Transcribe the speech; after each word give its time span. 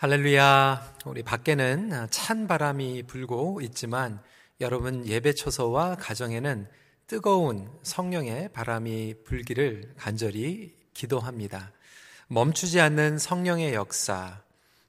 할렐루야. 0.00 0.94
우리 1.06 1.24
밖에는 1.24 2.06
찬 2.10 2.46
바람이 2.46 3.02
불고 3.08 3.60
있지만 3.62 4.22
여러분 4.60 5.04
예배 5.04 5.32
초소와 5.32 5.96
가정에는 5.96 6.68
뜨거운 7.08 7.68
성령의 7.82 8.52
바람이 8.52 9.24
불기를 9.24 9.94
간절히 9.96 10.72
기도합니다. 10.94 11.72
멈추지 12.28 12.78
않는 12.78 13.18
성령의 13.18 13.74
역사. 13.74 14.40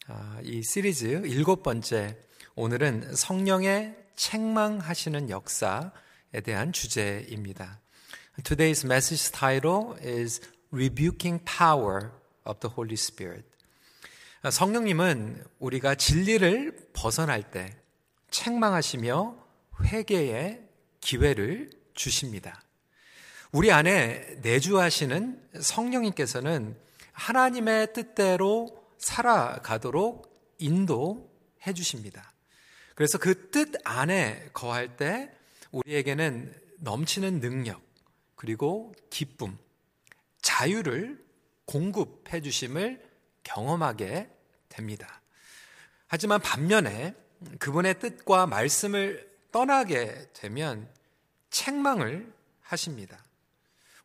아, 0.05 0.39
이 0.43 0.61
시리즈 0.61 1.23
일곱 1.25 1.63
번째. 1.63 2.15
오늘은 2.53 3.15
성령의 3.15 3.97
책망하시는 4.15 5.31
역사에 5.31 6.41
대한 6.43 6.71
주제입니다. 6.71 7.79
Today's 8.43 8.85
message 8.85 9.31
title 9.31 9.95
is 10.03 10.39
Rebuking 10.71 11.43
Power 11.45 12.11
of 12.45 12.59
the 12.59 12.71
Holy 12.71 12.93
Spirit. 12.93 13.48
성령님은 14.47 15.43
우리가 15.59 15.95
진리를 15.95 16.91
벗어날 16.93 17.51
때 17.51 17.75
책망하시며 18.31 19.35
회개의 19.83 20.61
기회를 21.01 21.71
주십니다. 21.93 22.61
우리 23.51 23.71
안에 23.71 24.37
내주하시는 24.41 25.49
성령님께서는 25.59 26.77
하나님의 27.11 27.93
뜻대로 27.93 28.81
살아가도록 28.97 30.31
인도해 30.59 31.73
주십니다. 31.73 32.31
그래서 32.95 33.17
그 33.17 33.49
뜻 33.51 33.73
안에 33.83 34.49
거할 34.53 34.95
때 34.95 35.31
우리에게는 35.71 36.53
넘치는 36.79 37.41
능력, 37.41 37.81
그리고 38.35 38.93
기쁨, 39.09 39.57
자유를 40.41 41.21
공급해 41.65 42.41
주심을 42.41 43.08
경험하게 43.49 44.29
됩니다. 44.69 45.21
하지만 46.07 46.39
반면에 46.39 47.15
그분의 47.59 47.99
뜻과 47.99 48.45
말씀을 48.45 49.27
떠나게 49.51 50.29
되면 50.33 50.87
책망을 51.49 52.31
하십니다. 52.61 53.23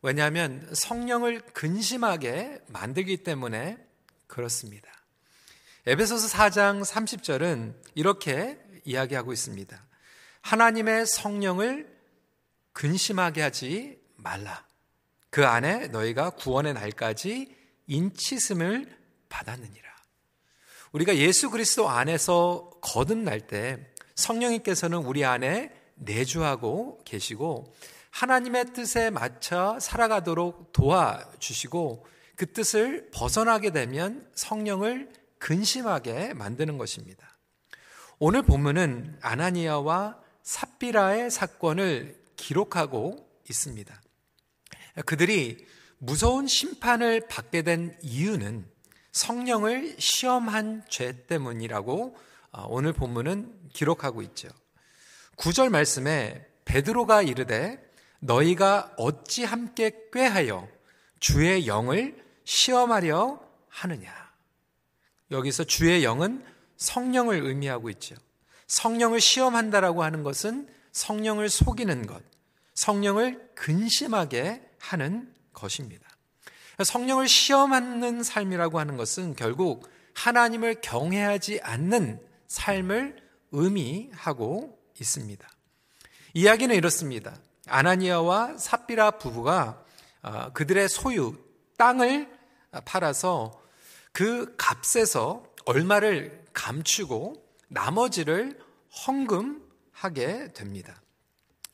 왜냐하면 0.01 0.67
성령을 0.73 1.41
근심하게 1.53 2.61
만들기 2.67 3.17
때문에 3.17 3.77
그렇습니다. 4.27 4.89
에베소서 5.85 6.27
4장 6.27 6.83
30절은 6.83 7.75
이렇게 7.93 8.59
이야기하고 8.83 9.31
있습니다. 9.33 9.85
하나님의 10.41 11.05
성령을 11.05 11.95
근심하게 12.73 13.41
하지 13.41 13.99
말라. 14.15 14.65
그 15.29 15.45
안에 15.45 15.87
너희가 15.87 16.31
구원의 16.31 16.73
날까지 16.73 17.55
인치심을 17.87 19.04
받았느니라. 19.29 19.95
우리가 20.91 21.17
예수 21.17 21.49
그리스도 21.49 21.89
안에서 21.89 22.71
거듭날 22.81 23.41
때 23.41 23.91
성령님께서는 24.15 24.99
우리 24.99 25.25
안에 25.25 25.71
내주하고 25.95 26.99
계시고 27.03 27.73
하나님의 28.11 28.73
뜻에 28.73 29.09
맞춰 29.09 29.77
살아가도록 29.79 30.71
도와주시고 30.71 32.05
그 32.37 32.51
뜻을 32.51 33.09
벗어나게 33.13 33.71
되면 33.71 34.29
성령을 34.35 35.11
근심하게 35.39 36.33
만드는 36.33 36.77
것입니다. 36.77 37.37
오늘 38.19 38.41
본문은 38.43 39.19
아나니아와 39.21 40.17
삽비라의 40.43 41.29
사건을 41.29 42.21
기록하고 42.37 43.29
있습니다. 43.49 44.01
그들이 45.05 45.65
무서운 45.97 46.47
심판을 46.47 47.27
받게 47.27 47.63
된 47.63 47.97
이유는 48.01 48.65
성령을 49.15 49.95
시험한 49.97 50.83
죄 50.89 51.25
때문이라고 51.25 52.17
어, 52.51 52.65
오늘 52.67 52.91
본문은 52.91 53.69
기록하고 53.71 54.21
있죠. 54.23 54.49
9절 55.37 55.69
말씀에 55.69 56.45
베드로가 56.65 57.21
이르되 57.21 57.81
너희가 58.19 58.93
어찌 58.97 59.45
함께 59.45 60.09
꾀하여 60.11 60.67
주의 61.21 61.65
영을 61.65 62.21
시험하려 62.43 63.39
하느냐. 63.69 64.13
여기서 65.31 65.63
주의 65.63 66.03
영은 66.03 66.43
성령을 66.75 67.41
의미하고 67.41 67.89
있죠. 67.91 68.15
성령을 68.67 69.21
시험한다라고 69.21 70.03
하는 70.03 70.23
것은 70.23 70.67
성령을 70.91 71.47
속이는 71.47 72.05
것, 72.05 72.21
성령을 72.73 73.51
근심하게 73.55 74.61
하는 74.79 75.33
것입니다. 75.53 76.04
성령을 76.83 77.27
시험하는 77.27 78.23
삶이라고 78.23 78.79
하는 78.79 78.97
것은 78.97 79.35
결국 79.35 79.89
하나님을 80.13 80.81
경외하지 80.81 81.61
않는 81.61 82.19
삶을 82.47 83.17
의미하고 83.51 84.77
있습니다. 84.99 85.47
이야기는 86.33 86.75
이렇습니다. 86.75 87.35
아나니아와 87.67 88.57
삽비라 88.57 89.11
부부가 89.11 89.83
어, 90.21 90.51
그들의 90.53 90.89
소유 90.89 91.35
땅을 91.77 92.29
팔아서 92.83 93.61
그 94.11 94.55
값에서 94.57 95.43
얼마를 95.65 96.45
감추고 96.53 97.35
나머지를 97.67 98.59
헌금하게 99.07 100.53
됩니다. 100.53 101.01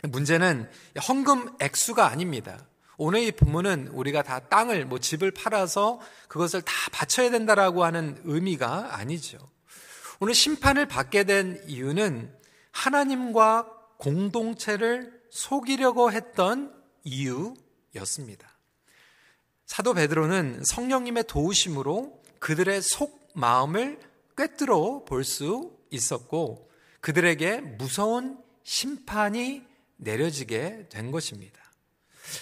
문제는 0.03 0.69
헌금 1.07 1.57
액수가 1.59 2.07
아닙니다. 2.07 2.65
오늘 3.03 3.21
이 3.23 3.31
본문은 3.31 3.87
우리가 3.87 4.21
다 4.21 4.37
땅을 4.37 4.85
뭐 4.85 4.99
집을 4.99 5.31
팔아서 5.31 5.99
그것을 6.27 6.61
다 6.61 6.71
바쳐야 6.91 7.31
된다라고 7.31 7.83
하는 7.83 8.21
의미가 8.25 8.95
아니죠. 8.95 9.39
오늘 10.19 10.35
심판을 10.35 10.85
받게 10.85 11.23
된 11.23 11.63
이유는 11.65 12.31
하나님과 12.71 13.71
공동체를 13.97 15.19
속이려고 15.31 16.11
했던 16.11 16.79
이유였습니다. 17.03 18.47
사도 19.65 19.95
베드로는 19.95 20.61
성령님의 20.63 21.23
도우심으로 21.23 22.21
그들의 22.37 22.83
속 22.83 23.31
마음을 23.33 23.99
꿰뚫어 24.37 25.05
볼 25.05 25.23
수 25.23 25.75
있었고 25.89 26.69
그들에게 26.99 27.61
무서운 27.61 28.37
심판이 28.63 29.65
내려지게 29.97 30.89
된 30.89 31.09
것입니다. 31.09 31.60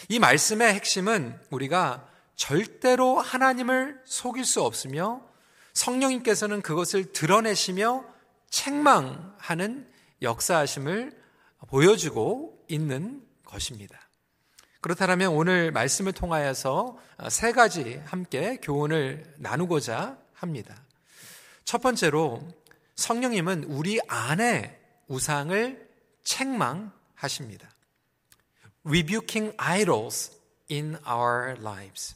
이 0.07 0.19
말씀의 0.19 0.73
핵심은 0.73 1.39
우리가 1.49 2.07
절대로 2.35 3.19
하나님을 3.19 4.01
속일 4.05 4.45
수 4.45 4.61
없으며 4.63 5.21
성령님께서는 5.73 6.61
그것을 6.61 7.11
드러내시며 7.11 8.05
책망하는 8.49 9.87
역사하심을 10.21 11.17
보여주고 11.67 12.65
있는 12.67 13.21
것입니다. 13.45 13.99
그렇다면 14.81 15.33
오늘 15.33 15.71
말씀을 15.71 16.13
통하여서 16.13 16.97
세 17.29 17.51
가지 17.51 18.01
함께 18.05 18.57
교훈을 18.61 19.33
나누고자 19.37 20.17
합니다. 20.33 20.81
첫 21.65 21.81
번째로 21.81 22.41
성령님은 22.95 23.65
우리 23.65 23.99
안에 24.07 24.79
우상을 25.07 25.89
책망하십니다. 26.23 27.69
Rebuking 28.89 29.53
idols 29.57 30.31
in 30.69 30.97
our 31.07 31.55
lives. 31.61 32.15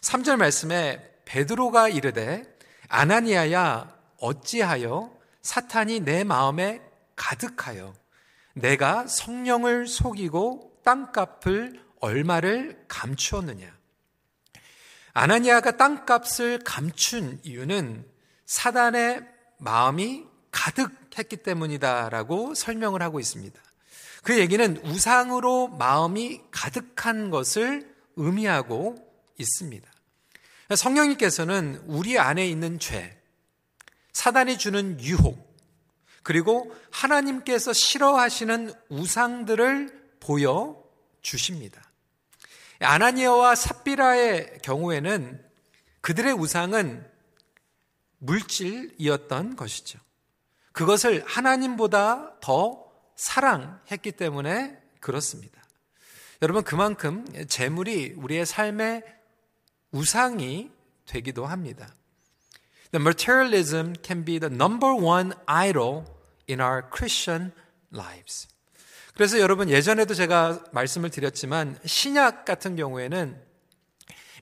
3절 0.00 0.36
말씀에 0.36 1.00
베드로가 1.24 1.88
이르되 1.88 2.44
아나니아야 2.88 3.96
어찌하여 4.18 5.10
사탄이 5.42 6.00
내 6.00 6.24
마음에 6.24 6.80
가득하여 7.16 7.94
내가 8.54 9.06
성령을 9.06 9.86
속이고 9.86 10.80
땅값을 10.84 11.80
얼마를 12.00 12.84
감추었느냐. 12.88 13.72
아나니아가 15.14 15.76
땅값을 15.76 16.60
감춘 16.64 17.40
이유는 17.42 18.06
사단의 18.46 19.26
마음이 19.58 20.26
가득했기 20.50 21.38
때문이다라고 21.38 22.54
설명을 22.54 23.02
하고 23.02 23.20
있습니다. 23.20 23.60
그 24.22 24.38
얘기는 24.38 24.76
우상으로 24.84 25.68
마음이 25.68 26.40
가득한 26.50 27.30
것을 27.30 27.92
의미하고 28.16 28.96
있습니다. 29.38 29.90
성령님께서는 30.74 31.82
우리 31.86 32.18
안에 32.18 32.46
있는 32.48 32.78
죄, 32.78 33.20
사단이 34.12 34.58
주는 34.58 35.00
유혹, 35.00 35.52
그리고 36.22 36.72
하나님께서 36.90 37.72
싫어하시는 37.72 38.72
우상들을 38.88 40.16
보여 40.20 40.82
주십니다. 41.20 41.82
아나니아와 42.80 43.54
삽비라의 43.54 44.60
경우에는 44.62 45.44
그들의 46.00 46.32
우상은 46.32 47.04
물질이었던 48.18 49.56
것이죠. 49.56 49.98
그것을 50.72 51.24
하나님보다 51.26 52.38
더 52.40 52.91
사랑했기 53.22 54.12
때문에 54.12 54.76
그렇습니다. 55.00 55.62
여러분, 56.42 56.64
그만큼 56.64 57.24
재물이 57.46 58.14
우리의 58.16 58.44
삶의 58.44 59.04
우상이 59.92 60.70
되기도 61.06 61.46
합니다. 61.46 61.94
the 62.92 63.00
materialism 63.00 63.94
can 64.04 64.24
be 64.24 64.38
the 64.38 64.52
number 64.52 64.92
one 64.92 65.32
idol 65.46 66.04
in 66.48 66.60
our 66.60 66.82
Christian 66.92 67.52
lives. 67.92 68.48
그래서 69.14 69.38
여러분 69.38 69.68
예전에도 69.70 70.14
제가 70.14 70.64
말씀을 70.72 71.10
드렸지만 71.10 71.78
신약 71.84 72.44
같은 72.44 72.76
경우에는 72.76 73.40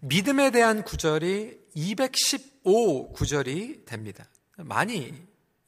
믿음에 0.01 0.51
대한 0.51 0.83
구절이 0.83 1.59
215 1.75 3.13
구절이 3.13 3.85
됩니다. 3.85 4.25
많이 4.57 5.15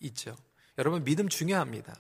있죠. 0.01 0.37
여러분 0.79 1.05
믿음 1.05 1.29
중요합니다. 1.29 1.95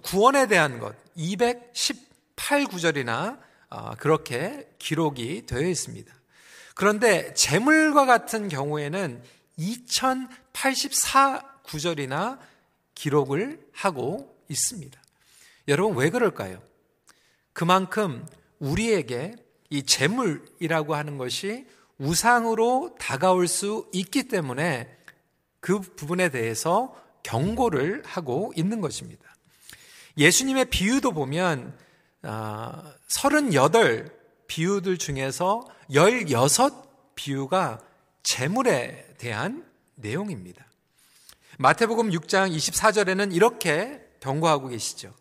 구원에 0.00 0.46
대한 0.46 0.78
것 0.78 0.94
218 1.16 2.66
구절이나 2.66 3.38
어, 3.70 3.94
그렇게 3.96 4.68
기록이 4.78 5.46
되어 5.46 5.62
있습니다. 5.62 6.12
그런데 6.74 7.32
재물과 7.34 8.06
같은 8.06 8.48
경우에는 8.48 9.22
2084 9.56 11.42
구절이나 11.62 12.38
기록을 12.94 13.66
하고 13.72 14.36
있습니다. 14.48 15.00
여러분 15.68 15.96
왜 15.96 16.10
그럴까요? 16.10 16.62
그만큼 17.52 18.26
우리에게 18.58 19.36
이 19.70 19.82
재물이라고 19.82 20.94
하는 20.94 21.18
것이 21.18 21.66
우상으로 21.98 22.96
다가올 22.98 23.48
수 23.48 23.88
있기 23.92 24.24
때문에 24.24 24.98
그 25.60 25.80
부분에 25.80 26.30
대해서 26.30 26.94
경고를 27.22 28.02
하고 28.04 28.52
있는 28.56 28.80
것입니다. 28.80 29.31
예수님의 30.16 30.66
비유도 30.66 31.12
보면 31.12 31.76
38 33.08 34.10
비유들 34.46 34.98
중에서 34.98 35.66
16 35.90 37.14
비유가 37.14 37.80
재물에 38.22 39.14
대한 39.18 39.64
내용입니다. 39.94 40.64
마태복음 41.58 42.10
6장 42.10 42.54
24절에는 42.54 43.34
이렇게 43.34 44.00
경고하고 44.20 44.68
계시죠. 44.68 45.12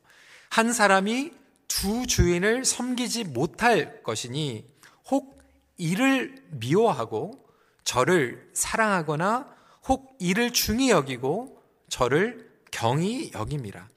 한 0.49 0.73
사람이 0.73 1.31
두 1.67 2.05
주인을 2.05 2.65
섬기지 2.65 3.23
못할 3.25 4.03
것이니 4.03 4.65
혹 5.09 5.41
이를 5.77 6.35
미워하고 6.51 7.45
저를 7.83 8.49
사랑하거나 8.53 9.47
혹 9.87 10.15
이를 10.19 10.51
중히 10.51 10.89
여기고 10.89 11.61
저를 11.89 12.51
경히 12.71 13.31
여김이라. 13.33 13.87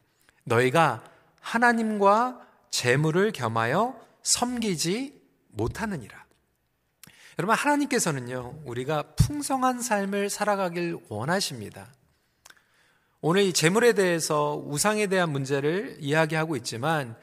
너희가 0.44 1.04
하나님과 1.40 2.40
재물을 2.70 3.32
겸하여 3.32 4.00
섬기지 4.22 5.20
못하느니라. 5.48 6.24
여러분, 7.38 7.56
하나님께서는요, 7.56 8.62
우리가 8.64 9.14
풍성한 9.16 9.82
삶을 9.82 10.30
살아가길 10.30 10.98
원하십니다. 11.08 11.92
오늘 13.20 13.42
이 13.42 13.52
재물에 13.52 13.94
대해서 13.94 14.62
우상에 14.66 15.06
대한 15.06 15.30
문제를 15.30 15.96
이야기하고 15.98 16.56
있지만 16.56 17.16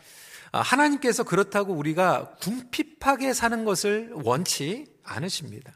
아, 0.51 0.59
하나님께서 0.59 1.23
그렇다고 1.23 1.73
우리가 1.73 2.35
궁핍하게 2.41 3.33
사는 3.33 3.63
것을 3.63 4.11
원치 4.13 4.87
않으십니다. 5.03 5.71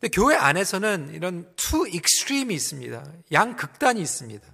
근데 0.00 0.08
교회 0.08 0.36
안에서는 0.36 1.12
이런 1.12 1.52
two 1.56 1.86
extreme이 1.88 2.54
있습니다. 2.54 3.04
양극단이 3.32 4.00
있습니다. 4.00 4.46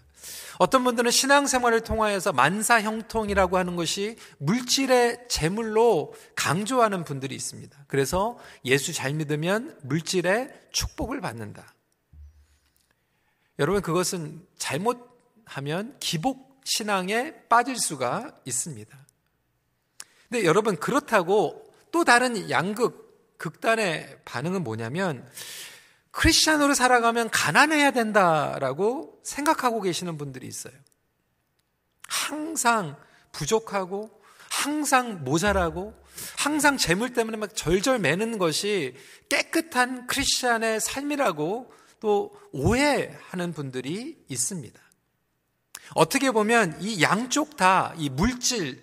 어떤 0.59 0.85
분들은 0.85 1.11
신앙생활을 1.11 1.81
통하여서 1.83 2.33
만사형통이라고 2.33 3.59
하는 3.59 3.77
것이 3.77 4.17
물질의 4.39 5.27
재물로 5.29 6.15
강조하는 6.37 7.05
분들이 7.05 7.35
있습니다. 7.35 7.85
그래서 7.89 8.39
예수 8.65 8.93
잘 8.93 9.15
믿으면 9.15 9.79
물질의 9.83 10.53
축복을 10.73 11.21
받는다. 11.21 11.75
여러분 13.59 13.83
그것은 13.83 14.47
잘못하면 14.59 15.97
기복 16.01 16.61
신앙에 16.65 17.35
빠질 17.49 17.77
수가 17.77 18.35
있습니다. 18.45 19.07
근데 20.29 20.45
여러분 20.45 20.77
그렇다고 20.77 21.73
또 21.91 22.05
다른 22.05 22.49
양극 22.51 23.37
극단의 23.39 24.21
반응은 24.25 24.63
뭐냐면 24.63 25.29
크리스천으로 26.13 26.75
살아가면 26.75 27.31
가난해야 27.31 27.91
된다라고 27.91 29.21
생각하고 29.25 29.81
계시는 29.81 30.17
분들이 30.19 30.47
있어요. 30.47 30.75
항상 32.07 32.97
부족하고 33.33 34.11
항상 34.51 35.25
모자라고 35.25 35.95
항상 36.39 36.77
재물 36.77 37.15
때문에 37.15 37.39
막 37.39 37.57
절절 37.57 37.99
매는 37.99 38.39
것이 38.39 38.95
깨끗한 39.31 40.07
크리스천의 40.07 40.81
삶이라고 40.81 41.73
또 42.01 42.39
오해하는 42.53 43.53
분들이 43.55 44.23
있습니다. 44.29 44.81
어떻게 45.95 46.31
보면 46.31 46.79
이 46.81 47.03
양쪽 47.03 47.57
다 47.57 47.95
이 47.97 48.11
물질이 48.11 48.79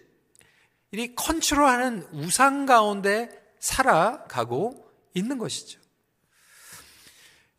컨트롤하는 1.15 2.07
우상 2.13 2.65
가운데 2.65 3.29
살아가고 3.59 4.89
있는 5.13 5.37
것이죠. 5.37 5.78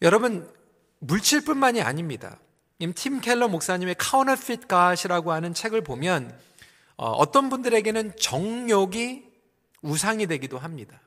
여러분 0.03 0.51
물질뿐만이 1.01 1.83
아닙니다. 1.83 2.39
팀 2.95 3.21
켈러 3.21 3.49
목사님의 3.49 3.97
카우너핏 3.99 4.67
갓이라고 4.67 5.33
하는 5.33 5.53
책을 5.53 5.83
보면 5.83 6.37
어, 6.97 7.11
어떤 7.11 7.49
분들에게는 7.49 8.17
정욕이 8.19 9.25
우상이 9.83 10.27
되기도 10.27 10.59
합니다. 10.59 11.01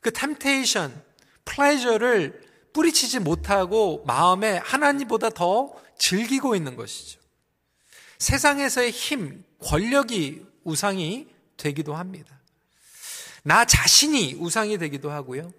그 0.00 0.12
템테이션, 0.12 1.02
플레저를 1.44 2.42
뿌리치지 2.72 3.20
못하고 3.20 4.04
마음에 4.06 4.58
하나님보다 4.58 5.30
더 5.30 5.74
즐기고 5.98 6.56
있는 6.56 6.76
것이죠. 6.76 7.20
세상에서의 8.18 8.90
힘, 8.90 9.44
권력이 9.60 10.44
우상이 10.64 11.28
되기도 11.56 11.94
합니다. 11.94 12.40
나 13.42 13.64
자신이 13.64 14.34
우상이 14.34 14.78
되기도 14.78 15.10
하고요. 15.10 15.52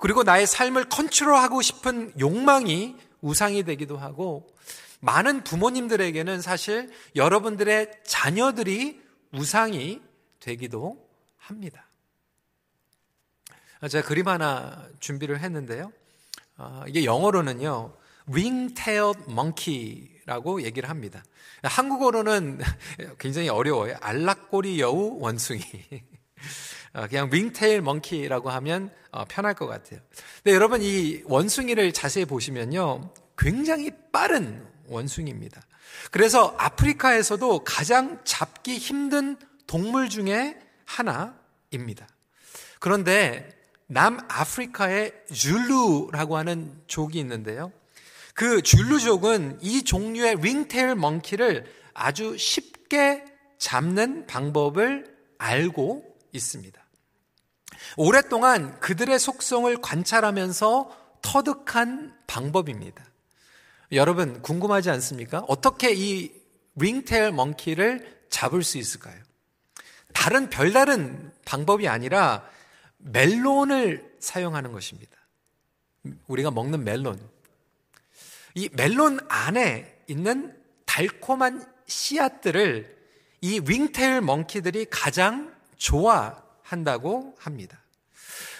그리고 0.00 0.22
나의 0.22 0.46
삶을 0.46 0.88
컨트롤하고 0.88 1.62
싶은 1.62 2.12
욕망이 2.18 2.96
우상이 3.20 3.62
되기도 3.62 3.96
하고 3.96 4.46
많은 5.00 5.44
부모님들에게는 5.44 6.40
사실 6.40 6.90
여러분들의 7.14 7.90
자녀들이 8.04 9.02
우상이 9.32 10.00
되기도 10.40 11.08
합니다. 11.36 11.86
제가 13.88 14.06
그림 14.06 14.28
하나 14.28 14.88
준비를 15.00 15.40
했는데요. 15.40 15.92
어, 16.56 16.84
이게 16.86 17.04
영어로는요, 17.04 17.92
ringtailed 18.28 19.24
monkey라고 19.28 20.62
얘기를 20.62 20.88
합니다. 20.88 21.22
한국어로는 21.62 22.60
굉장히 23.18 23.48
어려워요. 23.48 23.96
알락꼬리 24.00 24.80
여우 24.80 25.18
원숭이. 25.20 25.62
어, 26.94 27.06
그냥 27.08 27.26
ringtail 27.26 27.78
monkey라고 27.78 28.50
하면 28.50 28.90
어, 29.10 29.24
편할 29.26 29.54
것 29.54 29.66
같아요. 29.66 30.00
근데 30.42 30.54
여러분 30.54 30.80
이 30.80 31.22
원숭이를 31.26 31.92
자세히 31.92 32.24
보시면요, 32.24 33.12
굉장히 33.36 33.90
빠른 34.12 34.64
원숭이입니다. 34.86 35.60
그래서 36.10 36.54
아프리카에서도 36.58 37.64
가장 37.64 38.20
잡기 38.24 38.78
힘든 38.78 39.36
동물 39.66 40.08
중에 40.08 40.58
하나입니다. 40.84 42.06
그런데 42.78 43.48
남아프리카의 43.86 45.12
줄루라고 45.32 46.36
하는 46.36 46.72
족이 46.86 47.18
있는데요. 47.18 47.72
그 48.34 48.62
줄루족은 48.62 49.58
이 49.62 49.82
종류의 49.82 50.38
윙테일 50.42 50.94
멍키를 50.96 51.64
아주 51.92 52.36
쉽게 52.36 53.24
잡는 53.58 54.26
방법을 54.26 55.14
알고 55.38 56.04
있습니다. 56.32 56.83
오랫동안 57.96 58.78
그들의 58.80 59.18
속성을 59.18 59.74
관찰하면서 59.80 60.96
터득한 61.22 62.16
방법입니다. 62.26 63.04
여러분 63.92 64.42
궁금하지 64.42 64.90
않습니까? 64.90 65.44
어떻게 65.48 65.92
이 65.94 66.32
윙테일 66.76 67.32
멍키를 67.32 68.24
잡을 68.28 68.62
수 68.62 68.78
있을까요? 68.78 69.20
다른 70.12 70.48
별다른 70.50 71.32
방법이 71.44 71.88
아니라 71.88 72.48
멜론을 72.98 74.16
사용하는 74.18 74.72
것입니다. 74.72 75.12
우리가 76.26 76.50
먹는 76.50 76.84
멜론. 76.84 77.20
이 78.54 78.68
멜론 78.72 79.18
안에 79.28 80.02
있는 80.06 80.56
달콤한 80.86 81.66
씨앗들을 81.86 82.96
이 83.40 83.60
윙테일 83.66 84.20
멍키들이 84.20 84.86
가장 84.90 85.54
좋아 85.76 86.43
한다고 86.64 87.36
합니다. 87.38 87.78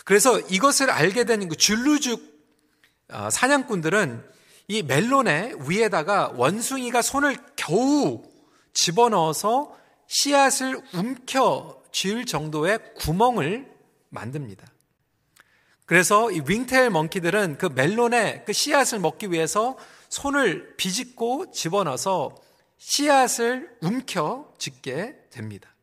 그래서 0.04 0.38
이것을 0.38 0.90
알게 0.90 1.24
된그 1.24 1.56
줄루죽 1.56 2.32
어, 3.10 3.28
사냥꾼들은 3.30 4.24
이 4.68 4.82
멜론의 4.82 5.68
위에다가 5.68 6.32
원숭이가 6.36 7.02
손을 7.02 7.36
겨우 7.56 8.22
집어넣어서 8.72 9.76
씨앗을 10.06 10.80
움켜 10.94 11.82
쥐을 11.92 12.26
정도의 12.26 12.78
구멍을 12.96 13.70
만듭니다. 14.10 14.66
그래서 15.86 16.30
이 16.30 16.40
윙테일 16.46 16.90
멍키들은 16.90 17.58
그 17.58 17.66
멜론의 17.66 18.44
그 18.46 18.52
씨앗을 18.52 19.00
먹기 19.00 19.30
위해서 19.30 19.76
손을 20.08 20.76
비집고 20.76 21.50
집어넣어서 21.52 22.34
씨앗을 22.78 23.76
움켜 23.80 24.52
쥐게 24.58 25.28
됩니다. 25.30 25.73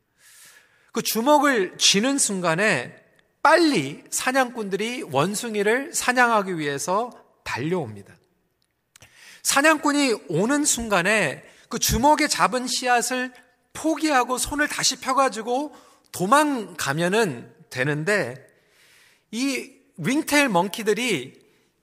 그 0.92 1.02
주먹을 1.02 1.78
쥐는 1.78 2.18
순간에 2.18 2.96
빨리 3.42 4.04
사냥꾼들이 4.10 5.04
원숭이를 5.04 5.94
사냥하기 5.94 6.60
위해서 6.60 7.12
달려옵니다. 7.44 8.14
사냥꾼이 9.44 10.16
오는 10.30 10.64
순간에 10.66 11.44
그 11.70 11.80
주먹에 11.80 12.28
잡은 12.28 12.68
씨앗을 12.68 13.34
포기하고 13.74 14.38
손을 14.38 14.68
다시 14.68 14.98
펴가지고 14.98 15.74
도망가면은 16.12 17.52
되는데 17.70 18.46
이 19.32 19.72
윙테일 19.98 20.50
멍키들이 20.50 21.40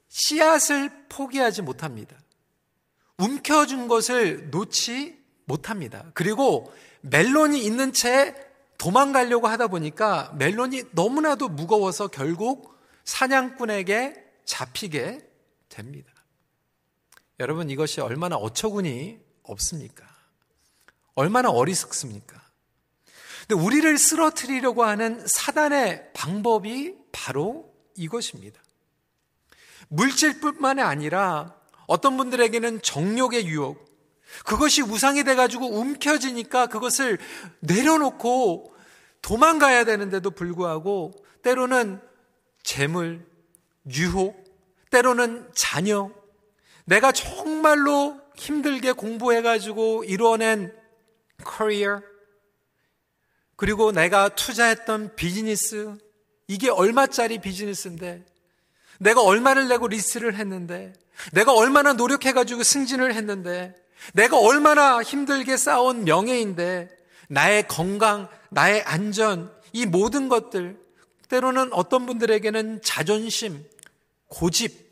씨앗을 0.09 0.91
포기하지 1.09 1.63
못합니다. 1.63 2.17
움켜준 3.17 3.89
것을 3.89 4.51
놓지 4.51 5.19
못합니다. 5.47 6.05
그리고 6.15 6.73
멜론이 7.01 7.65
있는 7.65 7.93
채 7.93 8.35
도망가려고 8.79 9.49
하다 9.49 9.67
보니까 9.67 10.33
멜론이 10.37 10.85
너무나도 10.93 11.49
무거워서 11.49 12.09
결국 12.09 12.79
사냥꾼에게 13.05 14.15
잡히게 14.45 15.29
됩니다. 15.69 16.13
여러분 17.41 17.71
이것이 17.71 18.01
얼마나 18.01 18.37
어처구니 18.37 19.19
없습니까? 19.43 20.07
얼마나 21.15 21.51
어리석습니까? 21.51 22.41
근데 23.47 23.63
우리를 23.63 23.99
쓰러뜨리려고 23.99 24.85
하는 24.85 25.25
사단의 25.27 26.13
방법이 26.13 26.97
바로 27.13 27.75
이것입니다. 27.97 28.61
물질뿐만 29.89 30.79
이 30.79 30.83
아니라 30.83 31.57
어떤 31.87 32.17
분들에게는 32.17 32.83
정욕의 32.83 33.47
유혹, 33.47 33.88
그것이 34.45 34.83
우상이 34.83 35.25
돼가지고 35.25 35.67
움켜지니까 35.71 36.67
그것을 36.67 37.19
내려놓고 37.61 38.75
도망가야 39.23 39.85
되는데도 39.85 40.31
불구하고 40.31 41.13
때로는 41.43 42.01
재물, 42.63 43.27
유혹, 43.91 44.45
때로는 44.91 45.51
자녀, 45.55 46.11
내가 46.85 47.13
정말로 47.13 48.21
힘들게 48.37 48.93
공부해가지고 48.93 50.05
이루어낸 50.05 50.75
커리어, 51.45 52.03
그리고 53.57 53.93
내가 53.93 54.29
투자했던 54.29 55.17
비즈니스, 55.17 55.95
이게 56.47 56.71
얼마짜리 56.71 57.41
비즈니스인데, 57.41 58.25
내가 58.99 59.23
얼마를 59.23 59.69
내고 59.69 59.89
리스를 59.89 60.37
했는데, 60.37 60.93
내가 61.33 61.53
얼마나 61.53 61.93
노력해가지고 61.93 62.63
승진을 62.63 63.15
했는데, 63.15 63.75
내가 64.15 64.39
얼마나 64.39 65.03
힘들게 65.03 65.57
쌓아온 65.57 66.05
명예인데, 66.05 66.89
나의 67.29 67.67
건강, 67.69 68.29
나의 68.51 68.83
안전, 68.83 69.53
이 69.73 69.87
모든 69.87 70.29
것들, 70.29 70.79
때로는 71.29 71.73
어떤 71.73 72.07
분들에게는 72.07 72.81
자존심, 72.83 73.65
고집, 74.29 74.89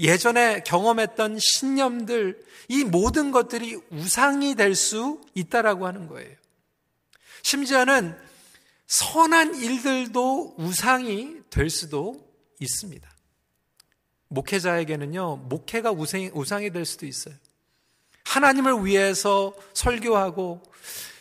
예전에 0.00 0.62
경험했던 0.64 1.38
신념들, 1.40 2.44
이 2.68 2.84
모든 2.84 3.30
것들이 3.30 3.78
우상이 3.90 4.54
될 4.54 4.74
수 4.74 5.20
있다라고 5.34 5.86
하는 5.86 6.08
거예요. 6.08 6.34
심지어는 7.42 8.16
선한 8.86 9.56
일들도 9.56 10.54
우상이 10.58 11.40
될 11.50 11.70
수도 11.70 12.26
있습니다. 12.60 13.10
목회자에게는요, 14.28 15.36
목회가 15.48 15.90
우상이, 15.92 16.70
될 16.70 16.84
수도 16.84 17.06
있어요. 17.06 17.34
하나님을 18.24 18.84
위해서 18.84 19.54
설교하고 19.74 20.62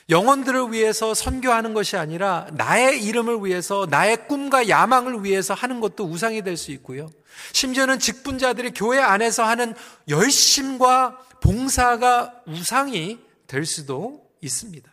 영혼들을 0.09 0.71
위해서 0.73 1.13
선교하는 1.13 1.73
것이 1.73 1.95
아니라 1.95 2.47
나의 2.53 3.03
이름을 3.03 3.45
위해서 3.45 3.87
나의 3.89 4.27
꿈과 4.27 4.67
야망을 4.67 5.23
위해서 5.23 5.53
하는 5.53 5.79
것도 5.79 6.03
우상이 6.05 6.41
될 6.41 6.57
수 6.57 6.71
있고요. 6.71 7.09
심지어는 7.53 7.99
직분자들이 7.99 8.71
교회 8.71 8.99
안에서 8.99 9.43
하는 9.43 9.73
열심과 10.09 11.17
봉사가 11.41 12.43
우상이 12.45 13.19
될 13.47 13.65
수도 13.65 14.29
있습니다. 14.41 14.91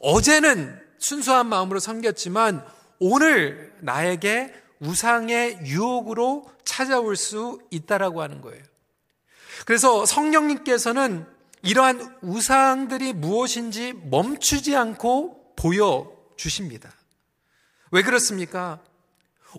어제는 0.00 0.80
순수한 0.98 1.46
마음으로 1.46 1.80
섬겼지만 1.80 2.64
오늘 2.98 3.74
나에게 3.80 4.54
우상의 4.80 5.60
유혹으로 5.64 6.50
찾아올 6.64 7.16
수 7.16 7.60
있다라고 7.70 8.22
하는 8.22 8.40
거예요. 8.40 8.62
그래서 9.66 10.04
성령님께서는 10.06 11.26
이러한 11.62 12.18
우상들이 12.20 13.14
무엇인지 13.14 13.94
멈추지 13.94 14.76
않고 14.76 15.54
보여주십니다. 15.56 16.92
왜 17.90 18.02
그렇습니까? 18.02 18.80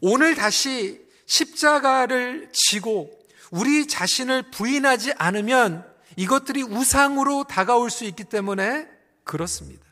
오늘 0.01 0.35
다시 0.35 1.01
십자가를 1.25 2.49
지고 2.51 3.11
우리 3.51 3.87
자신을 3.87 4.51
부인하지 4.51 5.13
않으면 5.17 5.85
이것들이 6.15 6.63
우상으로 6.63 7.45
다가올 7.45 7.89
수 7.89 8.05
있기 8.05 8.25
때문에 8.25 8.87
그렇습니다. 9.23 9.85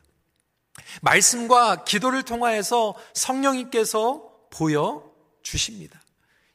말씀과 1.02 1.84
기도를 1.84 2.22
통하여서 2.22 2.94
성령님께서 3.14 4.30
보여 4.50 5.10
주십니다. 5.42 6.00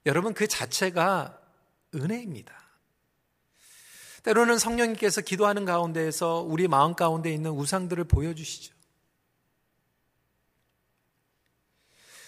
여러분, 0.05 0.33
그 0.33 0.47
자체가 0.47 1.37
은혜입니다. 1.95 2.58
때로는 4.23 4.57
성령님께서 4.57 5.21
기도하는 5.21 5.65
가운데에서 5.65 6.41
우리 6.41 6.67
마음 6.67 6.95
가운데 6.95 7.31
있는 7.31 7.51
우상들을 7.51 8.03
보여주시죠. 8.05 8.73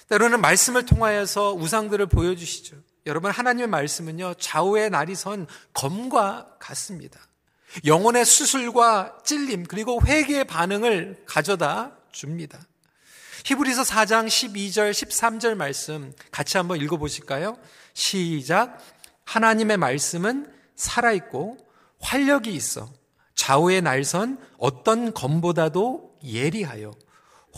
때로는 0.08 0.42
말씀을 0.42 0.86
통하여서 0.86 1.54
우상들을 1.54 2.06
보여주시죠. 2.08 2.76
여러분, 3.06 3.32
하나님의 3.32 3.68
말씀은요, 3.68 4.34
좌우의 4.36 4.90
날이 4.90 5.16
선 5.16 5.48
검과 5.74 6.58
같습니다. 6.60 7.20
영혼의 7.86 8.26
수술과 8.26 9.20
찔림, 9.24 9.64
그리고 9.64 10.02
회개의 10.06 10.44
반응을 10.46 11.24
가져다 11.26 11.98
줍니다. 12.12 12.60
히브리서 13.46 13.84
4장 13.84 14.28
12절, 14.28 14.92
13절 14.92 15.56
말씀 15.56 16.14
같이 16.30 16.58
한번 16.58 16.80
읽어보실까요? 16.82 17.58
시작. 17.94 18.78
하나님의 19.24 19.78
말씀은 19.78 20.52
살아있고 20.76 21.58
활력이 22.02 22.54
있어 22.54 22.90
좌우의 23.36 23.82
날선 23.82 24.40
어떤 24.58 25.14
검보다도 25.14 26.20
예리하여 26.24 26.92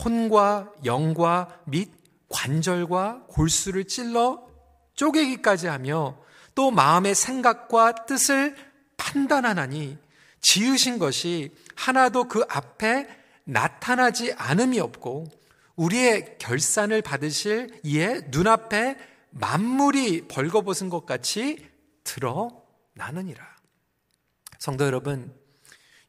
혼과 0.02 0.72
영과 0.84 1.60
및 1.66 1.90
관절과 2.28 3.24
골수를 3.28 3.84
찔러 3.84 4.46
쪼개기까지 4.94 5.66
하며 5.66 6.16
또 6.54 6.70
마음의 6.70 7.14
생각과 7.14 8.06
뜻을 8.06 8.56
판단하나니 8.96 9.98
지으신 10.40 10.98
것이 10.98 11.54
하나도 11.74 12.24
그 12.28 12.44
앞에 12.48 13.08
나타나지 13.44 14.32
않음이 14.34 14.80
없고 14.80 15.26
우리의 15.76 16.38
결산을 16.38 17.02
받으실 17.02 17.80
이에 17.82 18.20
눈앞에 18.28 18.96
만물이 19.30 20.28
벌거벗은 20.28 20.88
것 20.88 21.06
같이 21.06 21.58
드러나느니라. 22.04 23.53
성도 24.64 24.86
여러분, 24.86 25.30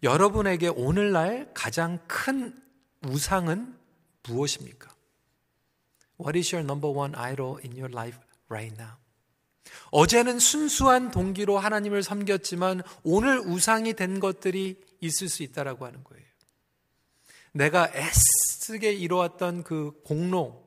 여러분에게 0.01 0.69
오늘날 0.69 1.51
가장 1.53 1.99
큰 2.07 2.57
우상은 3.05 3.77
무엇입니까? 4.23 4.95
What 6.21 6.37
is 6.37 6.55
your 6.55 6.63
number 6.63 6.89
one 6.89 7.13
idol 7.17 7.57
in 7.65 7.73
your 7.73 7.91
life 7.91 8.17
right 8.47 8.73
now? 8.81 8.95
어제는 9.91 10.39
순수한 10.39 11.11
동기로 11.11 11.59
하나님을 11.59 12.01
섬겼지만 12.01 12.83
오늘 13.03 13.39
우상이 13.39 13.93
된 13.93 14.21
것들이 14.21 14.81
있을 15.01 15.27
수 15.27 15.43
있다라고 15.43 15.85
하는 15.85 16.01
거예요. 16.05 16.25
내가 17.51 17.91
애쓰게 17.93 18.93
이루었던 18.93 19.63
그 19.63 19.99
공로, 20.05 20.65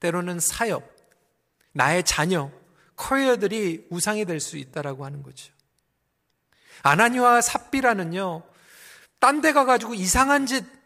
때로는 0.00 0.40
사역, 0.40 0.94
나의 1.72 2.04
자녀, 2.04 2.52
커리어들이 2.96 3.86
우상이 3.88 4.26
될 4.26 4.40
수 4.40 4.58
있다라고 4.58 5.06
하는 5.06 5.22
거죠. 5.22 5.56
아나니와 6.82 7.40
삽비라는요, 7.40 8.42
딴 9.20 9.40
데 9.40 9.52
가가지고 9.52 9.94
이상한 9.94 10.46
짓 10.46 10.78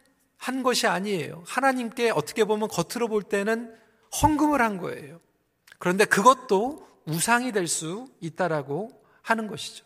한 0.42 0.64
것이 0.64 0.88
아니에요. 0.88 1.44
하나님께 1.46 2.10
어떻게 2.10 2.42
보면 2.42 2.66
겉으로 2.66 3.06
볼 3.06 3.22
때는 3.22 3.72
헌금을 4.20 4.60
한 4.60 4.78
거예요. 4.78 5.20
그런데 5.78 6.04
그것도 6.04 6.88
우상이 7.06 7.52
될 7.52 7.68
수 7.68 8.08
있다라고 8.20 8.90
하는 9.22 9.46
것이죠. 9.46 9.84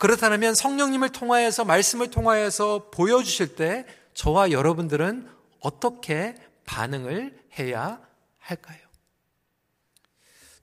그렇다면 0.00 0.56
성령님을 0.56 1.10
통하여서 1.10 1.64
말씀을 1.64 2.10
통하여서 2.10 2.90
보여주실 2.90 3.54
때 3.54 3.86
저와 4.14 4.50
여러분들은 4.50 5.28
어떻게 5.60 6.34
반응을 6.66 7.38
해야 7.60 8.00
할까요? 8.40 8.80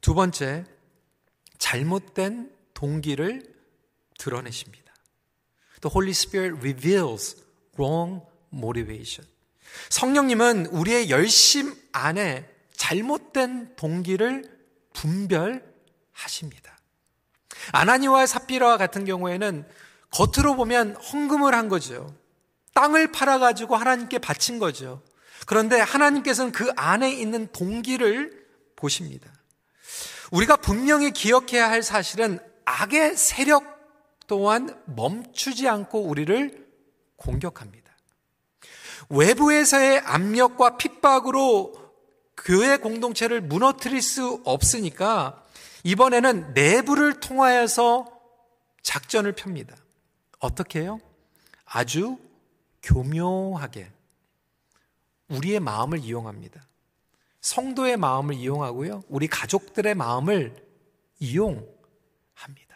두 0.01 0.13
번째, 0.13 0.65
잘못된 1.60 2.51
동기를 2.74 3.55
드러내십니다. 4.19 4.93
The 5.81 5.91
Holy 5.91 6.11
Spirit 6.11 6.59
reveals 6.59 7.38
wrong 7.77 8.21
motivation. 8.53 9.27
성령님은 9.89 10.67
우리의 10.67 11.09
열심 11.09 11.73
안에 11.91 12.47
잘못된 12.75 13.75
동기를 13.75 14.43
분별하십니다. 14.93 16.77
아나니와 17.71 18.25
삽비라와 18.25 18.77
같은 18.77 19.05
경우에는 19.05 19.65
겉으로 20.11 20.55
보면 20.55 20.95
헌금을 20.95 21.53
한 21.53 21.69
거죠. 21.69 22.15
땅을 22.73 23.11
팔아가지고 23.11 23.75
하나님께 23.75 24.19
바친 24.19 24.59
거죠. 24.59 25.01
그런데 25.45 25.79
하나님께서는 25.79 26.51
그 26.51 26.71
안에 26.75 27.11
있는 27.11 27.47
동기를 27.51 28.45
보십니다. 28.75 29.31
우리가 30.31 30.57
분명히 30.57 31.11
기억해야 31.11 31.69
할 31.69 31.83
사실은 31.83 32.39
악의 32.65 33.17
세력 33.17 33.78
또한 34.29 34.79
멈추지 34.86 35.67
않고 35.67 36.03
우리를 36.03 36.67
공격합니다. 37.15 37.91
외부에서의 39.09 40.00
압력과 40.00 40.77
핍박으로 40.77 41.74
교회 42.38 42.77
공동체를 42.77 43.41
무너뜨릴 43.41 44.03
수 44.03 44.41
없으니까 44.45 45.43
이번에는 45.83 46.53
내부를 46.53 47.19
통하여서 47.19 48.05
작전을 48.83 49.33
펴니다. 49.33 49.75
어떻게 50.38 50.81
해요? 50.81 51.00
아주 51.65 52.19
교묘하게 52.83 53.91
우리의 55.29 55.59
마음을 55.59 56.00
이용합니다. 56.00 56.62
성도의 57.41 57.98
마음을 57.98 58.36
이용하고요. 58.36 59.05
우리 59.09 59.27
가족들의 59.27 59.95
마음을 59.95 60.55
이용합니다. 61.19 62.68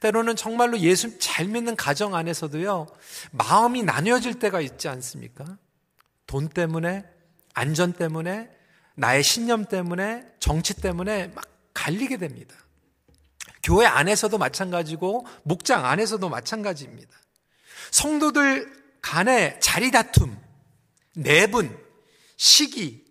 때로는 0.00 0.36
정말로 0.36 0.78
예수 0.80 1.18
잘 1.18 1.46
믿는 1.46 1.76
가정 1.76 2.14
안에서도요. 2.14 2.86
마음이 3.32 3.82
나뉘어질 3.82 4.38
때가 4.38 4.60
있지 4.60 4.88
않습니까? 4.88 5.58
돈 6.26 6.48
때문에, 6.48 7.04
안전 7.54 7.92
때문에, 7.92 8.50
나의 8.94 9.22
신념 9.22 9.64
때문에, 9.64 10.24
정치 10.38 10.74
때문에 10.74 11.28
막 11.28 11.44
갈리게 11.74 12.16
됩니다. 12.16 12.54
교회 13.62 13.86
안에서도 13.86 14.36
마찬가지고 14.38 15.26
목장 15.42 15.84
안에서도 15.84 16.28
마찬가지입니다. 16.28 17.10
성도들 17.90 18.72
간의 19.02 19.58
자리 19.60 19.90
다툼, 19.90 20.36
내분, 21.14 21.76
시기, 22.36 23.04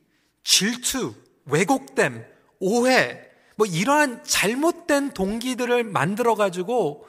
질투, 0.43 1.13
왜곡됨, 1.45 2.25
오해, 2.59 3.21
뭐 3.55 3.65
이러한 3.65 4.23
잘못된 4.23 5.11
동기들을 5.11 5.83
만들어 5.83 6.35
가지고 6.35 7.07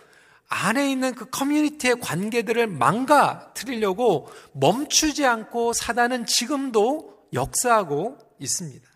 안에 0.48 0.90
있는 0.90 1.14
그 1.14 1.28
커뮤니티의 1.28 2.00
관계들을 2.00 2.68
망가뜨리려고 2.68 4.28
멈추지 4.52 5.26
않고 5.26 5.72
사단은 5.72 6.26
지금도 6.26 7.26
역사하고 7.32 8.18
있습니다. 8.38 8.86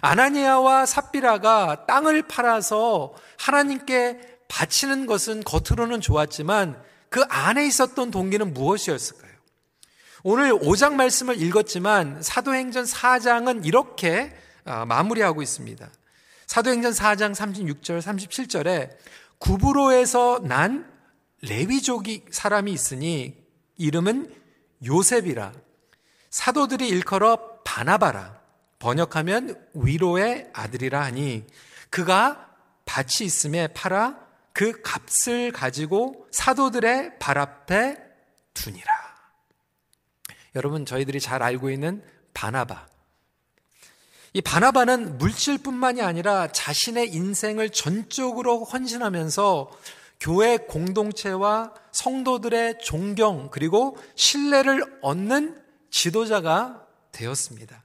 아나니아와 0.00 0.86
삽비라가 0.86 1.86
땅을 1.86 2.22
팔아서 2.22 3.14
하나님께 3.38 4.38
바치는 4.48 5.06
것은 5.06 5.42
겉으로는 5.44 6.00
좋았지만 6.00 6.80
그 7.08 7.22
안에 7.28 7.66
있었던 7.66 8.10
동기는 8.10 8.52
무엇이었을까요? 8.52 9.32
오늘 10.24 10.52
5장 10.52 10.94
말씀을 10.94 11.40
읽었지만 11.40 12.22
사도행전 12.22 12.84
4장은 12.84 13.64
이렇게 13.64 14.36
아, 14.64 14.84
마무리하고 14.84 15.42
있습니다. 15.42 15.88
사도행전 16.48 16.92
4장 16.92 17.34
36절, 17.34 18.00
37절에 18.00 18.96
구브로에서 19.38 20.40
난 20.42 20.90
레위족이 21.42 22.24
사람이 22.30 22.72
있으니 22.72 23.36
이름은 23.76 24.34
요셉이라 24.84 25.52
사도들이 26.30 26.88
일컬어 26.88 27.60
바나바라 27.64 28.40
번역하면 28.78 29.68
위로의 29.74 30.50
아들이라 30.54 31.02
하니 31.02 31.44
그가 31.90 32.48
밭이 32.86 33.26
있음에 33.26 33.68
팔아 33.68 34.18
그 34.54 34.80
값을 34.80 35.52
가지고 35.52 36.26
사도들의 36.32 37.18
발 37.18 37.36
앞에 37.38 37.96
두니라. 38.54 38.90
여러분 40.56 40.86
저희들이 40.86 41.20
잘 41.20 41.42
알고 41.42 41.70
있는 41.70 42.02
바나바. 42.32 42.86
이 44.32 44.40
바나바는 44.40 45.18
물질뿐만이 45.18 46.02
아니라 46.02 46.48
자신의 46.52 47.12
인생을 47.12 47.70
전적으로 47.70 48.64
헌신하면서 48.64 49.70
교회 50.20 50.56
공동체와 50.56 51.72
성도들의 51.92 52.78
존경 52.82 53.50
그리고 53.50 53.96
신뢰를 54.16 54.98
얻는 55.00 55.62
지도자가 55.90 56.86
되었습니다. 57.12 57.82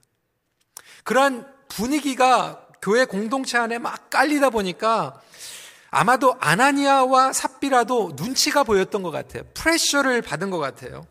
그러한 1.04 1.46
분위기가 1.68 2.66
교회 2.82 3.04
공동체 3.04 3.56
안에 3.56 3.78
막 3.78 4.10
깔리다 4.10 4.50
보니까 4.50 5.20
아마도 5.90 6.36
아나니아와 6.40 7.32
삽비라도 7.32 8.12
눈치가 8.16 8.64
보였던 8.64 9.02
것 9.02 9.10
같아요. 9.10 9.44
프레셔를 9.54 10.22
받은 10.22 10.50
것 10.50 10.58
같아요. 10.58 11.06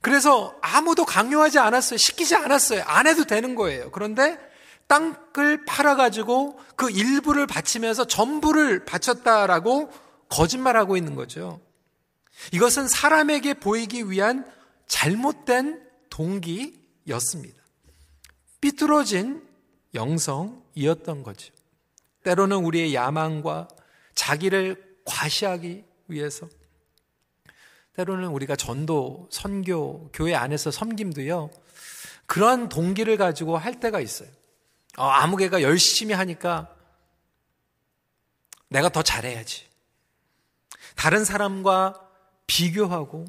그래서 0.00 0.56
아무도 0.60 1.04
강요하지 1.04 1.58
않았어요. 1.58 1.96
시키지 1.96 2.36
않았어요. 2.36 2.82
안 2.84 3.06
해도 3.06 3.24
되는 3.24 3.54
거예요. 3.54 3.90
그런데 3.90 4.38
땅을 4.86 5.64
팔아가지고 5.66 6.58
그 6.76 6.90
일부를 6.90 7.46
바치면서 7.46 8.06
전부를 8.06 8.84
바쳤다라고 8.84 9.90
거짓말하고 10.28 10.96
있는 10.96 11.14
거죠. 11.14 11.60
이것은 12.52 12.88
사람에게 12.88 13.54
보이기 13.54 14.10
위한 14.10 14.50
잘못된 14.86 15.82
동기였습니다. 16.10 17.58
삐뚤어진 18.60 19.46
영성이었던 19.94 21.22
거죠. 21.22 21.52
때로는 22.24 22.58
우리의 22.58 22.94
야망과 22.94 23.68
자기를 24.14 24.96
과시하기 25.04 25.84
위해서 26.08 26.48
때로는 27.98 28.28
우리가 28.28 28.54
전도, 28.54 29.28
선교, 29.28 30.08
교회 30.12 30.32
안에서 30.32 30.70
섬김도요, 30.70 31.50
그러한 32.26 32.68
동기를 32.68 33.16
가지고 33.16 33.56
할 33.56 33.80
때가 33.80 33.98
있어요. 34.00 34.28
어, 34.96 35.04
아무개가 35.04 35.62
열심히 35.62 36.14
하니까 36.14 36.72
내가 38.68 38.88
더 38.88 39.02
잘해야지. 39.02 39.66
다른 40.94 41.24
사람과 41.24 42.00
비교하고, 42.46 43.24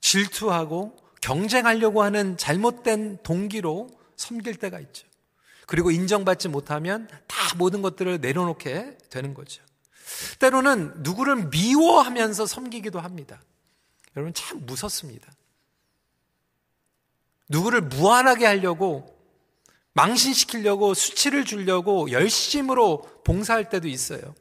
질투하고, 0.00 0.96
경쟁하려고 1.20 2.02
하는 2.02 2.38
잘못된 2.38 3.18
동기로 3.22 3.90
섬길 4.16 4.56
때가 4.56 4.80
있죠. 4.80 5.06
그리고 5.66 5.90
인정받지 5.90 6.48
못하면 6.48 7.08
다 7.26 7.56
모든 7.58 7.82
것들을 7.82 8.20
내려놓게 8.22 8.96
되는 9.10 9.34
거죠. 9.34 9.62
때로는 10.38 11.02
누구를 11.02 11.48
미워하면서 11.48 12.46
섬기기도 12.46 13.00
합니다. 13.00 13.40
여러분 14.16 14.32
참 14.32 14.64
무섭습니다. 14.64 15.32
누구를 17.48 17.82
무한하게 17.82 18.46
하려고 18.46 19.14
망신시키려고 19.92 20.94
수치를 20.94 21.44
주려고 21.44 22.10
열심으로 22.10 23.22
봉사할 23.24 23.70
때도 23.70 23.88
있어요. 23.88 24.34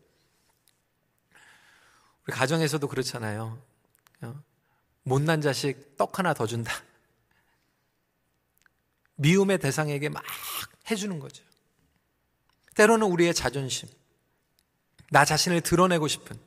우리 2.28 2.34
가정에서도 2.34 2.86
그렇잖아요. 2.88 3.62
어? 4.22 4.44
못난 5.04 5.42
자식 5.42 5.96
떡 5.98 6.20
하나 6.20 6.34
더 6.34 6.46
준다. 6.48 6.74
미움의 9.16 9.60
대상에게 9.60 10.10
막 10.10 10.24
해주는 10.90 11.20
거죠. 11.20 11.44
때로는 12.76 13.08
우리의 13.08 13.34
자존심, 13.34 13.88
나 15.16 15.24
자신을 15.24 15.62
드러내고 15.62 16.10
싶은. 16.10 16.38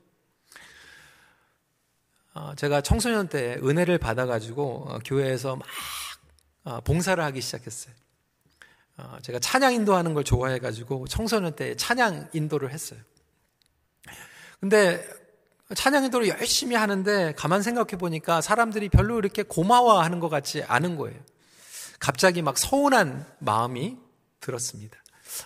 어, 2.34 2.52
제가 2.54 2.82
청소년 2.82 3.26
때 3.30 3.58
은혜를 3.62 3.96
받아가지고 3.96 4.84
어, 4.86 4.98
교회에서 5.06 5.56
막 5.56 5.66
어, 6.64 6.80
봉사를 6.82 7.24
하기 7.24 7.40
시작했어요. 7.40 7.94
제가 9.22 9.38
찬양 9.38 9.72
인도하는 9.72 10.12
걸 10.12 10.22
좋아해가지고 10.22 11.06
청소년 11.06 11.56
때 11.56 11.76
찬양 11.76 12.28
인도를 12.34 12.70
했어요. 12.70 13.00
근데 14.60 15.02
찬양 15.74 16.04
인도를 16.04 16.28
열심히 16.28 16.76
하는데 16.76 17.32
가만 17.38 17.62
생각해 17.62 17.96
보니까 17.96 18.42
사람들이 18.42 18.90
별로 18.90 19.18
이렇게 19.18 19.44
고마워하는 19.44 20.20
것 20.20 20.28
같지 20.28 20.62
않은 20.64 20.96
거예요. 20.96 21.18
갑자기 22.00 22.42
막 22.42 22.58
서운한 22.58 23.24
마음이 23.38 23.96
들었습니다. 24.40 24.98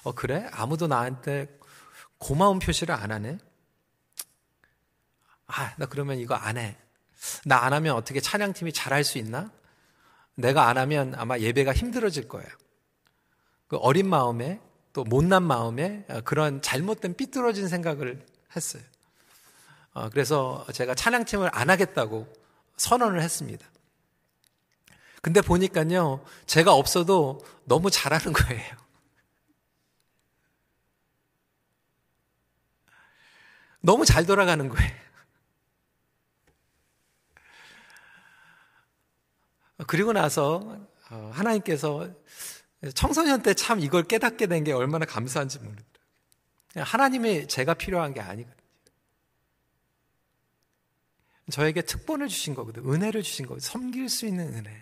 어, 0.03 0.11
그래? 0.11 0.49
아무도 0.51 0.89
나한테 0.89 1.62
고마운 2.23 2.61
표시를 2.61 2.95
안 2.95 3.11
하네? 3.11 3.39
아, 5.49 5.75
나 5.77 5.87
그러면 5.87 6.19
이거 6.19 6.35
안 6.35 6.57
해. 6.57 6.77
나 7.45 7.65
안 7.65 7.73
하면 7.73 7.97
어떻게 7.97 8.21
찬양팀이 8.21 8.73
잘할 8.73 9.03
수 9.05 9.19
있나? 9.19 9.51
내가 10.37 10.69
안 10.69 10.79
하면 10.79 11.15
아마 11.17 11.39
예배가 11.39 11.73
힘들어질 11.73 12.29
거예요. 12.29 12.49
그 13.67 13.77
어린 13.77 14.09
마음에 14.09 14.61
또 14.93 15.05
못난 15.05 15.43
마음에 15.43 16.07
그런 16.25 16.63
잘못된 16.63 17.15
삐뚤어진 17.15 17.67
생각을 17.69 18.25
했어요. 18.55 18.83
어, 19.93 20.09
그래서 20.09 20.65
제가 20.73 20.95
찬양팀을 20.95 21.51
안 21.53 21.71
하겠다고 21.71 22.33
선언을 22.77 23.21
했습니다. 23.21 23.67
근데 25.21 25.41
보니까요, 25.41 26.25
제가 26.47 26.73
없어도 26.73 27.45
너무 27.65 27.91
잘하는 27.91 28.33
거예요. 28.33 28.82
너무 33.83 34.05
잘 34.05 34.25
돌아가는 34.25 34.66
거예요. 34.68 34.90
그리고 39.87 40.12
나서 40.12 40.79
어, 41.11 41.31
하나님께서 41.35 42.09
청소년 42.95 43.42
때 43.42 43.55
참 43.55 43.81
이걸 43.81 44.03
깨닫게 44.05 44.47
된 44.47 44.64
게 44.64 44.73
얼마나 44.73 45.05
감사한지 45.05 45.59
모르더라고요. 45.59 45.92
하나님이 46.85 47.47
제가 47.49 47.75
필요한 47.75 48.14
게 48.14 48.21
아니거든요. 48.21 48.57
저에게 51.51 51.83
특권을 51.83 52.29
주신 52.29 52.55
거거든요. 52.55 52.90
은혜를 52.92 53.23
주신 53.23 53.47
거거든요. 53.47 53.68
섬길 53.68 54.09
수 54.09 54.27
있는 54.27 54.55
은혜. 54.55 54.81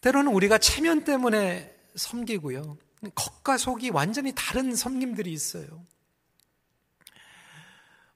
때로는 0.00 0.32
우리가 0.32 0.58
체면 0.58 1.04
때문에 1.04 1.74
섬기고요. 1.96 2.78
겉과 3.14 3.58
속이 3.58 3.90
완전히 3.90 4.32
다른 4.34 4.74
섬김들이 4.74 5.32
있어요. 5.32 5.84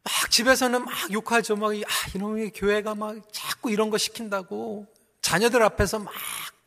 막 0.03 0.31
집에서는 0.31 0.85
막 0.85 1.13
욕하죠. 1.13 1.57
막, 1.57 1.73
아, 1.73 2.11
이놈의 2.15 2.53
교회가 2.53 2.95
막 2.95 3.17
자꾸 3.33 3.71
이런 3.71 3.91
거 3.91 3.99
시킨다고. 3.99 4.87
자녀들 5.23 5.63
앞에서 5.63 5.99
막 5.99 6.13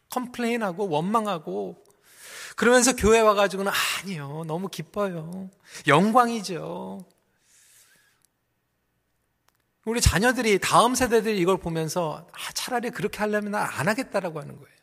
complain하고 0.10 0.88
원망하고. 0.89 1.84
그러면서 2.56 2.95
교회 2.95 3.19
와가지고는 3.19 3.71
아니요. 4.02 4.43
너무 4.45 4.67
기뻐요. 4.67 5.49
영광이죠. 5.88 7.06
우리 9.86 9.99
자녀들이 9.99 10.60
다음 10.60 10.95
세대들이 10.95 11.39
이걸 11.39 11.58
보면서 11.58 12.28
아, 12.32 12.54
차라리 12.54 12.89
그렇게 12.89 13.19
하려면 13.19 13.52
난 13.52 13.73
안 13.73 13.88
하겠다라고 13.89 14.39
하는 14.39 14.58
거예요. 14.58 14.83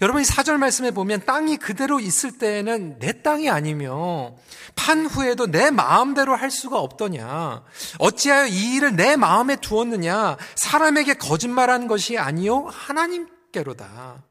여러분이 0.00 0.24
사절 0.24 0.56
말씀에 0.56 0.92
보면 0.92 1.24
땅이 1.26 1.58
그대로 1.58 2.00
있을 2.00 2.38
때에는 2.38 2.98
내 3.00 3.22
땅이 3.22 3.50
아니며 3.50 4.34
판 4.74 5.04
후에도 5.04 5.46
내 5.46 5.70
마음대로 5.70 6.34
할 6.34 6.50
수가 6.50 6.78
없더냐. 6.78 7.62
어찌하여 7.98 8.46
이 8.46 8.76
일을 8.76 8.96
내 8.96 9.16
마음에 9.16 9.56
두었느냐. 9.56 10.38
사람에게 10.54 11.14
거짓말한 11.14 11.86
것이 11.86 12.16
아니요 12.16 12.66
하나님께로다. 12.70 14.24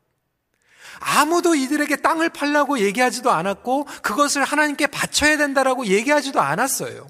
아무도 1.01 1.53
이들에게 1.53 1.97
땅을 1.97 2.29
팔라고 2.29 2.79
얘기하지도 2.79 3.29
않았고 3.29 3.85
그것을 4.01 4.43
하나님께 4.43 4.87
바쳐야 4.87 5.37
된다라고 5.37 5.85
얘기하지도 5.85 6.41
않았어요. 6.41 7.07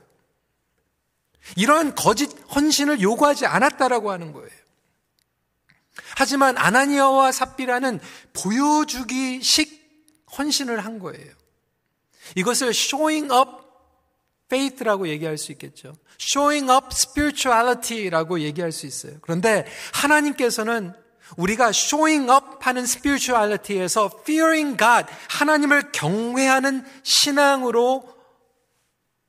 이런 1.55 1.95
거짓 1.95 2.29
헌신을 2.53 3.01
요구하지 3.01 3.45
않았다라고 3.45 4.11
하는 4.11 4.33
거예요. 4.33 4.58
하지만 6.15 6.57
아나니아와 6.57 7.31
삽비라는 7.31 7.99
보여주기식 8.33 9.79
헌신을 10.37 10.83
한 10.85 10.99
거예요. 10.99 11.33
이것을 12.35 12.69
showing 12.69 13.33
up 13.33 13.49
faith라고 14.51 15.07
얘기할 15.07 15.37
수 15.37 15.51
있겠죠. 15.51 15.93
showing 16.19 16.71
up 16.71 16.87
spirituality라고 16.91 18.41
얘기할 18.41 18.71
수 18.71 18.85
있어요. 18.85 19.13
그런데 19.21 19.65
하나님께서는 19.93 20.93
우리가 21.37 21.69
showing 21.69 22.31
up 22.31 22.57
하는 22.61 22.83
spirituality에서 22.83 24.09
fearing 24.21 24.77
God, 24.77 25.05
하나님을 25.29 25.91
경외하는 25.91 26.85
신앙으로 27.03 28.17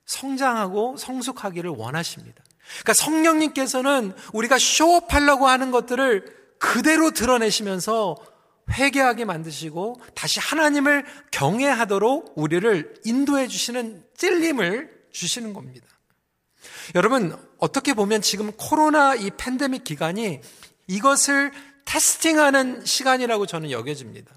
성장하고 0.06 0.96
성숙하기를 0.96 1.70
원하십니다. 1.70 2.42
그러니까 2.80 2.94
성령님께서는 2.94 4.14
우리가 4.32 4.58
쇼업 4.58 5.12
하려고 5.12 5.46
하는 5.48 5.70
것들을 5.70 6.39
그대로 6.60 7.10
드러내시면서 7.10 8.16
회개하게 8.70 9.24
만드시고 9.24 10.00
다시 10.14 10.38
하나님을 10.38 11.04
경외하도록 11.32 12.34
우리를 12.36 13.00
인도해 13.04 13.48
주시는 13.48 14.04
찔림을 14.16 15.06
주시는 15.10 15.54
겁니다. 15.54 15.88
여러분, 16.94 17.36
어떻게 17.58 17.94
보면 17.94 18.22
지금 18.22 18.52
코로나 18.52 19.14
이 19.14 19.30
팬데믹 19.30 19.82
기간이 19.82 20.40
이것을 20.86 21.50
테스팅하는 21.86 22.84
시간이라고 22.84 23.46
저는 23.46 23.70
여겨집니다. 23.70 24.32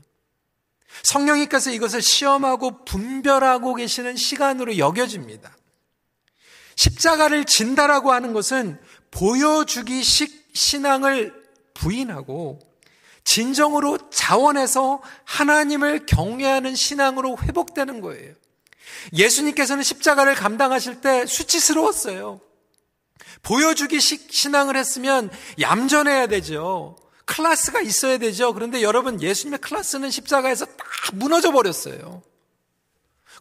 성령님께서 1.04 1.72
이것을 1.72 2.02
시험하고 2.02 2.86
분별하고 2.86 3.76
계시는 3.76 4.16
시간으로 4.16 4.78
여겨집니다. 4.78 5.56
십자가를 6.76 7.46
진다라고 7.46 8.14
하는 8.14 8.34
것은 8.34 8.80
보여주기식 9.12 10.52
신앙을 10.54 11.43
부인하고 11.74 12.60
진정으로 13.24 14.10
자원해서 14.10 15.02
하나님을 15.26 16.06
경외하는 16.06 16.76
신앙으로 16.76 17.38
회복되는 17.42 18.02
거예요. 18.02 18.34
예수님께서는 19.14 19.84
십자가를 19.84 20.36
감당하실 20.36 21.02
때 21.02 21.26
수치스러웠어요. 21.26 22.42
보여주기식 23.42 24.32
신앙을 24.32 24.76
했으면 24.76 25.30
얌전해야 25.60 26.28
되죠. 26.28 26.96
클래스가 27.26 27.82
있어야 27.82 28.18
되죠. 28.18 28.54
그런데 28.54 28.82
여러분, 28.82 29.22
예수님의 29.22 29.60
클래스는 29.60 30.12
십자가에서 30.12 30.66
다 30.66 30.86
무너져 31.14 31.52
버렸어요. 31.52 32.22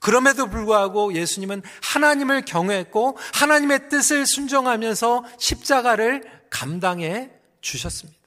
그럼에도 0.01 0.49
불구하고 0.49 1.14
예수님은 1.14 1.62
하나님을 1.83 2.45
경외했고 2.45 3.16
하나님의 3.35 3.88
뜻을 3.88 4.27
순종하면서 4.27 5.25
십자가를 5.38 6.25
감당해 6.51 7.31
주셨습니다. 7.61 8.21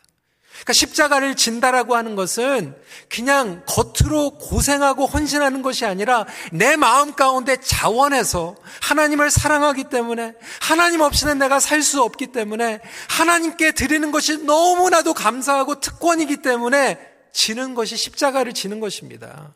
그러니까 0.56 0.74
십자가를 0.74 1.36
진다라고 1.36 1.96
하는 1.96 2.16
것은 2.16 2.76
그냥 3.10 3.64
겉으로 3.66 4.38
고생하고 4.38 5.06
헌신하는 5.06 5.62
것이 5.62 5.86
아니라 5.86 6.26
내 6.52 6.76
마음 6.76 7.14
가운데 7.14 7.58
자원해서 7.58 8.56
하나님을 8.82 9.30
사랑하기 9.30 9.86
때문에 9.86 10.34
하나님 10.62 11.02
없이는 11.02 11.38
내가 11.38 11.60
살 11.60 11.86
수 11.86 12.02
없기 12.02 12.28
때문에 12.28 12.80
하나님께 13.10 13.74
드리는 13.74 14.12
것이 14.12 14.44
너무나도 14.44 15.14
감사하고 15.14 15.80
특권이기 15.80 16.38
때문에 16.38 17.00
지는 17.32 17.76
것이 17.76 17.96
십자가를 17.96 18.54
지는 18.54 18.80
것입니다. 18.80 19.54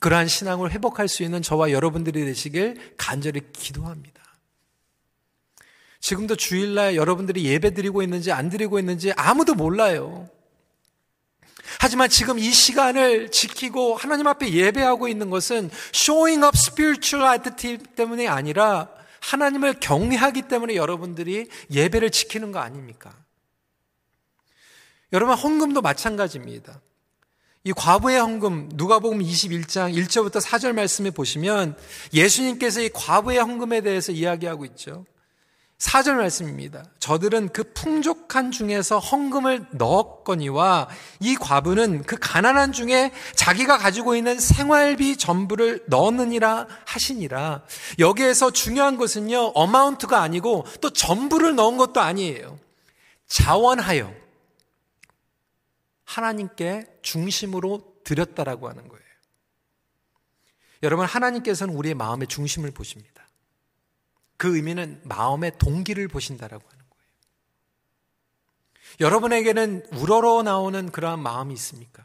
그러한 0.00 0.28
신앙을 0.28 0.72
회복할 0.72 1.08
수 1.08 1.22
있는 1.22 1.40
저와 1.40 1.70
여러분들이 1.70 2.24
되시길 2.24 2.94
간절히 2.96 3.42
기도합니다. 3.52 4.25
지금도 6.06 6.36
주일날 6.36 6.94
여러분들이 6.94 7.44
예배 7.46 7.74
드리고 7.74 8.00
있는지 8.00 8.30
안 8.30 8.48
드리고 8.48 8.78
있는지 8.78 9.10
아무도 9.16 9.56
몰라요. 9.56 10.30
하지만 11.80 12.08
지금 12.08 12.38
이 12.38 12.48
시간을 12.48 13.32
지키고 13.32 13.96
하나님 13.96 14.28
앞에 14.28 14.52
예배하고 14.52 15.08
있는 15.08 15.30
것은 15.30 15.68
showing 15.92 16.44
up 16.44 16.56
spirituality 16.56 17.78
때문이 17.96 18.28
아니라 18.28 18.88
하나님을 19.18 19.80
경외하기 19.80 20.42
때문에 20.42 20.76
여러분들이 20.76 21.48
예배를 21.72 22.10
지키는 22.10 22.52
거 22.52 22.60
아닙니까? 22.60 23.12
여러분 25.12 25.34
헌금도 25.34 25.82
마찬가지입니다. 25.82 26.80
이 27.64 27.72
과부의 27.72 28.20
헌금 28.20 28.68
누가복음 28.74 29.18
21장 29.18 29.92
1절부터 29.92 30.40
4절 30.40 30.72
말씀에 30.72 31.10
보시면 31.10 31.76
예수님께서 32.14 32.80
이 32.82 32.90
과부의 32.90 33.38
헌금에 33.38 33.80
대해서 33.80 34.12
이야기하고 34.12 34.64
있죠. 34.66 35.04
4절 35.78 36.14
말씀입니다. 36.14 36.84
저들은 37.00 37.50
그 37.50 37.62
풍족한 37.74 38.50
중에서 38.50 38.98
헌금을 38.98 39.66
넣었거니와 39.72 40.88
이 41.20 41.34
과부는 41.36 42.04
그 42.04 42.16
가난한 42.18 42.72
중에 42.72 43.12
자기가 43.34 43.76
가지고 43.76 44.16
있는 44.16 44.40
생활비 44.40 45.18
전부를 45.18 45.84
넣느니라 45.88 46.66
하시니라. 46.86 47.62
여기에서 47.98 48.50
중요한 48.50 48.96
것은요, 48.96 49.52
어마운트가 49.54 50.22
아니고 50.22 50.64
또 50.80 50.90
전부를 50.90 51.54
넣은 51.56 51.76
것도 51.76 52.00
아니에요. 52.00 52.58
자원하여 53.26 54.14
하나님께 56.04 56.86
중심으로 57.02 57.96
드렸다라고 58.02 58.68
하는 58.68 58.88
거예요. 58.88 59.04
여러분, 60.82 61.04
하나님께서는 61.04 61.74
우리의 61.74 61.94
마음의 61.94 62.28
중심을 62.28 62.70
보십니다. 62.70 63.15
그 64.36 64.56
의미는 64.56 65.00
마음의 65.04 65.52
동기를 65.58 66.08
보신다라고 66.08 66.62
하는 66.64 66.84
거예요. 66.90 67.04
여러분에게는 69.00 69.86
우러러 69.92 70.42
나오는 70.42 70.90
그러한 70.90 71.20
마음이 71.20 71.54
있습니까? 71.54 72.02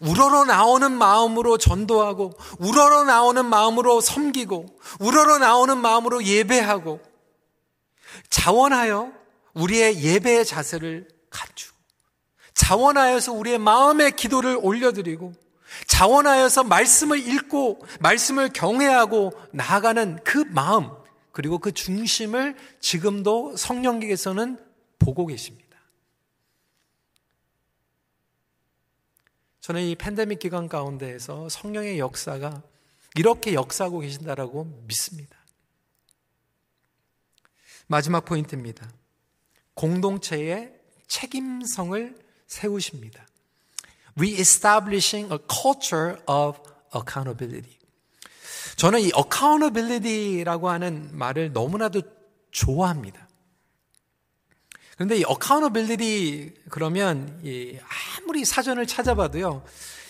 우러러 0.00 0.44
나오는 0.44 0.90
마음으로 0.90 1.58
전도하고, 1.58 2.32
우러러 2.58 3.04
나오는 3.04 3.44
마음으로 3.44 4.00
섬기고, 4.00 4.66
우러러 5.00 5.38
나오는 5.38 5.76
마음으로 5.76 6.24
예배하고, 6.24 7.00
자원하여 8.30 9.12
우리의 9.54 10.02
예배의 10.02 10.44
자세를 10.44 11.08
갖추고 11.30 11.76
자원하여서 12.54 13.32
우리의 13.32 13.58
마음의 13.58 14.12
기도를 14.12 14.58
올려드리고 14.60 15.32
자원하여서 15.86 16.64
말씀을 16.64 17.18
읽고 17.18 17.84
말씀을 18.00 18.50
경외하고 18.52 19.32
나아가는 19.52 20.20
그 20.24 20.44
마음 20.48 20.90
그리고 21.36 21.58
그 21.58 21.70
중심을 21.70 22.56
지금도 22.80 23.58
성령께서는 23.58 24.58
보고 24.98 25.26
계십니다. 25.26 25.78
저는 29.60 29.82
이 29.82 29.96
팬데믹 29.96 30.38
기간 30.38 30.66
가운데에서 30.66 31.50
성령의 31.50 31.98
역사가 31.98 32.62
이렇게 33.16 33.52
역사하고 33.52 33.98
계신다라고 33.98 34.64
믿습니다. 34.86 35.36
마지막 37.86 38.24
포인트입니다. 38.24 38.90
공동체의 39.74 40.72
책임성을 41.06 42.18
세우십니다. 42.46 43.28
Reestablishing 44.16 45.30
a 45.30 45.38
culture 45.50 46.16
of 46.26 46.58
accountability. 46.96 47.75
저는 48.76 49.00
이 49.00 49.10
accountability라고 49.16 50.68
하는 50.68 51.08
말을 51.16 51.52
너무나도 51.52 52.02
좋아합니다. 52.50 53.26
그런데 54.94 55.16
이 55.16 55.24
accountability 55.28 56.52
그러면 56.70 57.40
이 57.42 57.78
아무리 58.18 58.44
사전을 58.44 58.86
찾아봐도요, 58.86 59.64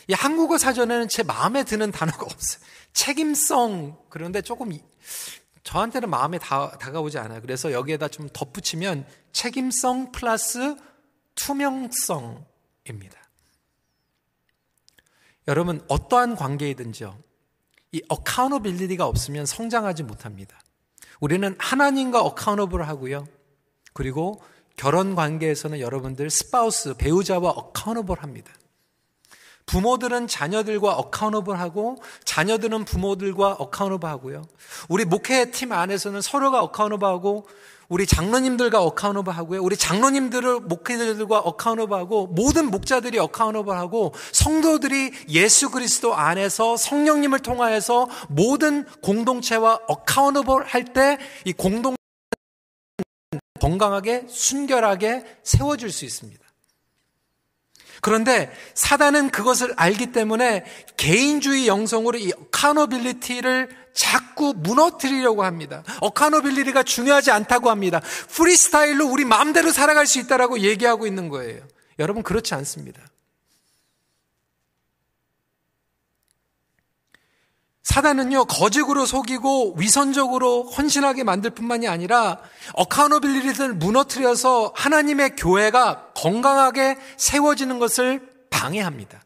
이 0.09 0.13
한국어 0.13 0.59
사전에는 0.59 1.09
제 1.09 1.23
마음에 1.23 1.65
드는 1.65 1.91
단어가 1.91 2.25
없어요. 2.27 2.61
책임성 2.93 3.99
그런데 4.09 4.43
조금 4.43 4.77
저한테는 5.63 6.09
마음에 6.09 6.39
다, 6.39 6.71
다가오지 6.79 7.19
않아요. 7.19 7.41
그래서 7.41 7.73
여기에다 7.73 8.07
좀 8.09 8.29
덧붙이면 8.33 9.05
책임성 9.33 10.13
플러스 10.13 10.77
투명성입니다. 11.35 12.47
여러분, 15.49 15.85
어떠한 15.89 16.37
관계이든지요. 16.37 17.19
이 17.97 18.03
accountability가 18.13 19.07
없으면 19.07 19.47
성장하지 19.47 20.03
못합니다. 20.03 20.61
우리는 21.21 21.55
하나님과 21.59 22.21
accountable 22.21 22.87
하고요. 22.87 23.27
그리고 23.95 24.43
결혼 24.77 25.15
관계에서는 25.15 25.81
여러분들 25.81 26.29
spouse, 26.29 26.95
배우자와 26.95 27.55
accountable 27.57 28.21
합니다. 28.21 28.53
부모들은 29.67 30.29
자녀들과 30.29 30.93
accountable 30.95 31.59
하고 31.59 31.97
자녀들은 32.25 32.85
부모들과 32.85 33.53
accountable 33.55 34.09
하고요. 34.09 34.45
우리 34.89 35.05
목회 35.05 35.51
팀 35.51 35.73
안에서는 35.73 36.21
서로가 36.21 36.63
accountable 36.63 37.07
하고 37.07 37.47
우리 37.89 38.07
장로님들과 38.07 38.81
accountable 38.83 39.33
하고요. 39.37 39.63
우리 39.63 39.77
장로님들은 39.77 40.61
목회자들과 40.61 41.39
accountable 41.41 41.97
하고 41.99 42.29
모든 42.29 42.71
목자들이 42.71 43.19
accountable 43.19 43.77
하고 43.77 44.15
성도들이 44.33 45.13
예수 45.31 45.71
그리스도 45.71 46.15
안에서 46.15 46.77
성령님을 46.77 47.41
통하여서 47.41 48.09
모든 48.29 48.85
공동체와 49.03 49.81
accountable 49.89 50.65
할 50.65 50.85
때 50.95 51.19
이 51.45 51.53
공동 51.53 51.97
건강하게 53.61 54.27
순결하게 54.29 55.25
세워질 55.43 55.91
수 55.91 56.05
있습니다. 56.05 56.46
그런데 58.01 58.51
사단은 58.75 59.31
그것을 59.31 59.75
알기 59.77 60.13
때문에 60.13 60.65
개인주의 60.97 61.67
영성으로 61.67 62.19
이 62.19 62.33
accountability를 62.33 63.69
자꾸 63.93 64.55
무너뜨리려고 64.57 65.43
합니다. 65.43 65.83
accountability가 66.01 66.83
중요하지 66.83 67.31
않다고 67.31 67.71
합니다. 67.71 68.01
프리스타일로 68.29 69.07
우리 69.07 69.25
마음대로 69.25 69.71
살아갈 69.71 70.07
수 70.07 70.19
있다라고 70.19 70.61
얘기하고 70.61 71.07
있는 71.07 71.29
거예요. 71.29 71.63
여러분 71.99 72.23
그렇지 72.23 72.55
않습니다. 72.55 73.01
사단은요, 77.87 78.47
거짓으로 78.47 79.07
속이고 79.07 79.77
위선적으로 79.79 80.65
헌신하게 80.65 81.23
만들 81.23 81.51
뿐만이 81.51 81.87
아니라 81.87 82.41
accountability를 82.73 83.75
무너뜨려서 83.75 84.73
하나님의 84.75 85.37
교회가 85.37 86.09
건강하게 86.17 86.99
세워지는 87.17 87.79
것을 87.79 88.29
방해합니다. 88.51 89.23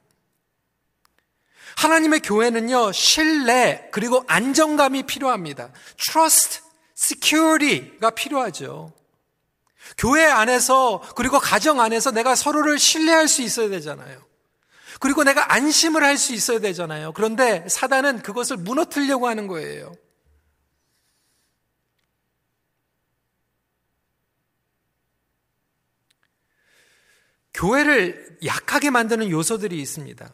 하나님의 1.79 2.21
교회는요, 2.21 2.93
신뢰, 2.93 3.89
그리고 3.93 4.25
안정감이 4.27 5.05
필요합니다. 5.05 5.71
trust, 5.97 6.61
security가 6.99 8.11
필요하죠. 8.11 8.93
교회 9.97 10.27
안에서, 10.27 11.01
그리고 11.17 11.39
가정 11.39 11.81
안에서 11.81 12.11
내가 12.11 12.35
서로를 12.35 12.79
신뢰할 12.79 13.27
수 13.27 13.41
있어야 13.41 13.71
되잖아요. 13.71 14.30
그리고 15.01 15.25
내가 15.25 15.53
안심을 15.55 16.05
할 16.05 16.17
수 16.19 16.35
있어야 16.35 16.61
되잖아요. 16.61 17.13
그런데 17.13 17.67
사단은 17.69 18.23
그것을 18.23 18.59
무너뜨리려고 18.59 19.27
하는 19.27 19.47
거예요. 19.49 19.95
교회를 27.55 28.39
약하게 28.45 28.91
만드는 28.91 29.31
요소들이 29.31 29.81
있습니다. 29.81 30.33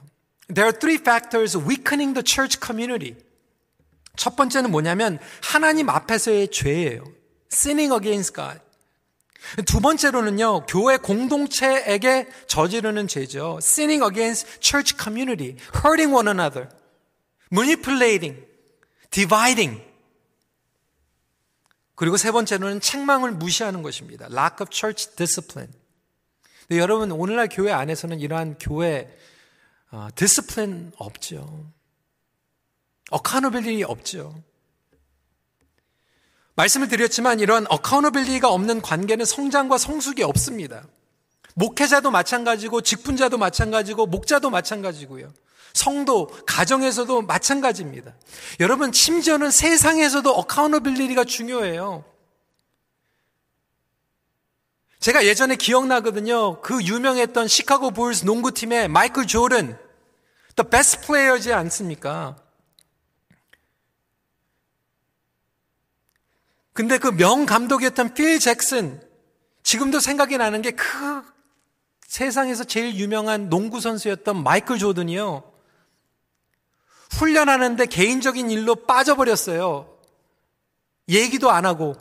There 0.48 0.66
are 0.68 0.78
three 0.78 0.96
factors 0.96 1.56
weakening 1.56 2.14
the 2.14 2.22
church 2.24 2.58
community. 2.64 3.16
첫 4.16 4.36
번째는 4.36 4.70
뭐냐면 4.70 5.18
하나님 5.42 5.88
앞에서의 5.88 6.50
죄예요. 6.50 7.04
sinning 7.52 7.92
against 7.92 8.34
God. 8.34 8.60
두 9.66 9.80
번째로는요, 9.80 10.66
교회 10.66 10.96
공동체에게 10.96 12.28
저지르는 12.46 13.08
죄죠. 13.08 13.58
sinning 13.62 14.04
against 14.04 14.60
church 14.60 14.96
community, 15.00 15.56
hurting 15.84 16.12
one 16.14 16.28
another, 16.28 16.68
manipulating, 17.52 18.44
dividing. 19.10 19.82
그리고 21.94 22.16
세 22.16 22.30
번째로는 22.30 22.80
책망을 22.80 23.32
무시하는 23.32 23.82
것입니다. 23.82 24.26
lack 24.26 24.56
of 24.60 24.68
church 24.70 25.16
discipline. 25.16 25.72
근데 26.68 26.80
여러분, 26.80 27.10
오늘날 27.12 27.48
교회 27.48 27.72
안에서는 27.72 28.20
이러한 28.20 28.56
교회 28.58 29.16
어, 29.90 30.08
discipline 30.14 30.92
없죠. 30.96 31.72
accountability 33.10 33.84
없죠. 33.84 34.42
말씀을 36.56 36.88
드렸지만 36.88 37.40
이런 37.40 37.66
accountability가 37.68 38.50
없는 38.50 38.80
관계는 38.82 39.24
성장과 39.24 39.78
성숙이 39.78 40.22
없습니다. 40.22 40.84
목회자도 41.54 42.10
마찬가지고 42.10 42.80
직분자도 42.80 43.38
마찬가지고 43.38 44.06
목자도 44.06 44.50
마찬가지고요. 44.50 45.32
성도, 45.74 46.28
가정에서도 46.46 47.22
마찬가지입니다. 47.22 48.14
여러분, 48.60 48.92
심지어는 48.92 49.50
세상에서도 49.50 50.30
accountability가 50.30 51.24
중요해요. 51.24 52.04
제가 55.00 55.26
예전에 55.26 55.56
기억나거든요. 55.56 56.62
그 56.62 56.82
유명했던 56.82 57.48
시카고 57.48 57.90
불스 57.90 58.24
농구팀의 58.24 58.88
마이클 58.88 59.26
조던, 59.26 59.78
the 60.56 60.70
best 60.70 61.02
player지 61.02 61.52
않습니까? 61.52 62.36
근데 66.76 66.98
그 66.98 67.08
명 67.10 67.46
감독이었던 67.46 68.14
필 68.14 68.38
잭슨, 68.38 69.00
지금도 69.62 69.98
생각이 69.98 70.36
나는 70.38 70.62
게 70.62 70.70
그 70.72 71.24
세상에서 72.06 72.64
제일 72.64 72.94
유명한 72.94 73.48
농구 73.48 73.80
선수였던 73.80 74.42
마이클 74.42 74.78
조든이요. 74.78 75.52
훈련하는데 77.10 77.86
개인적인 77.86 78.50
일로 78.50 78.74
빠져버렸어요. 78.74 79.98
얘기도 81.08 81.50
안 81.50 81.66
하고. 81.66 81.94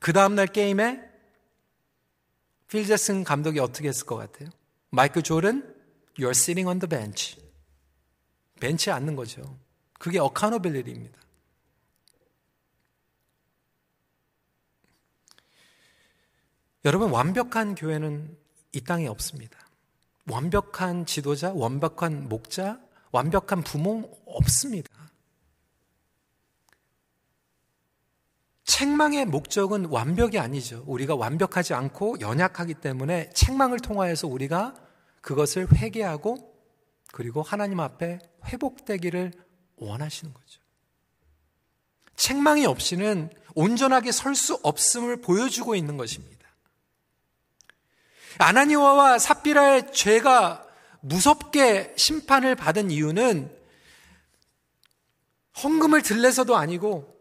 그 0.00 0.12
다음날 0.12 0.46
게임에 0.46 1.00
필 2.68 2.86
잭슨 2.86 3.22
감독이 3.24 3.58
어떻게 3.58 3.88
했을 3.88 4.06
것 4.06 4.16
같아요? 4.16 4.48
마이클 4.90 5.22
조든, 5.22 5.74
you're 6.18 6.30
sitting 6.30 6.66
on 6.66 6.78
the 6.78 6.88
bench. 6.88 7.38
벤치에 8.60 8.92
앉는 8.92 9.16
거죠. 9.16 9.58
그게 9.98 10.18
어카노빌리입니다. 10.18 11.23
여러분, 16.84 17.10
완벽한 17.10 17.74
교회는 17.74 18.36
이 18.72 18.80
땅에 18.82 19.06
없습니다. 19.06 19.58
완벽한 20.30 21.06
지도자, 21.06 21.52
완벽한 21.54 22.28
목자, 22.28 22.80
완벽한 23.10 23.62
부모 23.62 24.10
없습니다. 24.26 24.90
책망의 28.64 29.26
목적은 29.26 29.86
완벽이 29.86 30.38
아니죠. 30.38 30.82
우리가 30.86 31.14
완벽하지 31.14 31.74
않고 31.74 32.20
연약하기 32.20 32.74
때문에 32.74 33.30
책망을 33.30 33.78
통하여서 33.78 34.26
우리가 34.26 34.74
그것을 35.20 35.68
회개하고 35.72 36.54
그리고 37.12 37.42
하나님 37.42 37.80
앞에 37.80 38.18
회복되기를 38.46 39.32
원하시는 39.76 40.34
거죠. 40.34 40.60
책망이 42.16 42.66
없이는 42.66 43.30
온전하게 43.54 44.12
설 44.12 44.34
수 44.34 44.58
없음을 44.62 45.20
보여주고 45.20 45.76
있는 45.76 45.96
것입니다. 45.96 46.33
아나니와와 48.38 49.18
삽비라의 49.18 49.92
죄가 49.92 50.66
무섭게 51.00 51.94
심판을 51.96 52.54
받은 52.54 52.90
이유는 52.90 53.54
헌금을 55.62 56.02
들래서도 56.02 56.56
아니고 56.56 57.14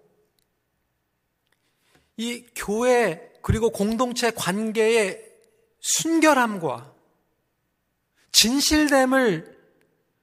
이 2.17 2.45
교회 2.56 3.32
그리고 3.41 3.69
공동체 3.69 4.32
관계의 4.32 5.21
순결함과 5.80 6.93
진실됨을 8.32 9.54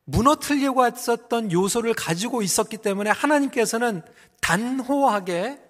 무너뜨리려고 0.04 0.84
했었던 0.86 1.52
요소를 1.52 1.94
가지고 1.94 2.42
있었기 2.42 2.78
때문에 2.78 3.10
하나님께서는 3.10 4.02
단호하게 4.40 5.60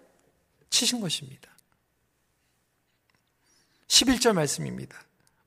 치신 0.70 1.00
것입니다. 1.00 1.50
11절 3.88 4.33
말씀입니다. 4.33 4.96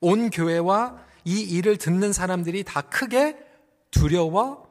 온 0.04 0.28
교회와 0.28 1.02
이 1.24 1.40
일을 1.40 1.78
듣는 1.78 2.12
사람들이 2.12 2.62
다 2.62 2.82
크게 2.82 3.38
두려워하니라. 3.90 4.68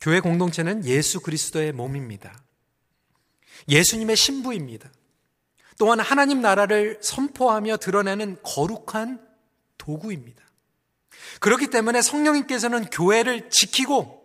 교회 0.00 0.20
공동체는 0.20 0.86
예수 0.86 1.20
그리스도의 1.20 1.72
몸입니다. 1.72 2.42
예수님의 3.68 4.16
신부입니다. 4.16 4.90
또한 5.78 6.00
하나님 6.00 6.40
나라를 6.40 6.98
선포하며 7.02 7.76
드러내는 7.76 8.38
거룩한 8.42 9.20
도구입니다. 9.76 10.42
그렇기 11.40 11.66
때문에 11.66 12.00
성령님께서는 12.00 12.86
교회를 12.86 13.50
지키고 13.50 14.24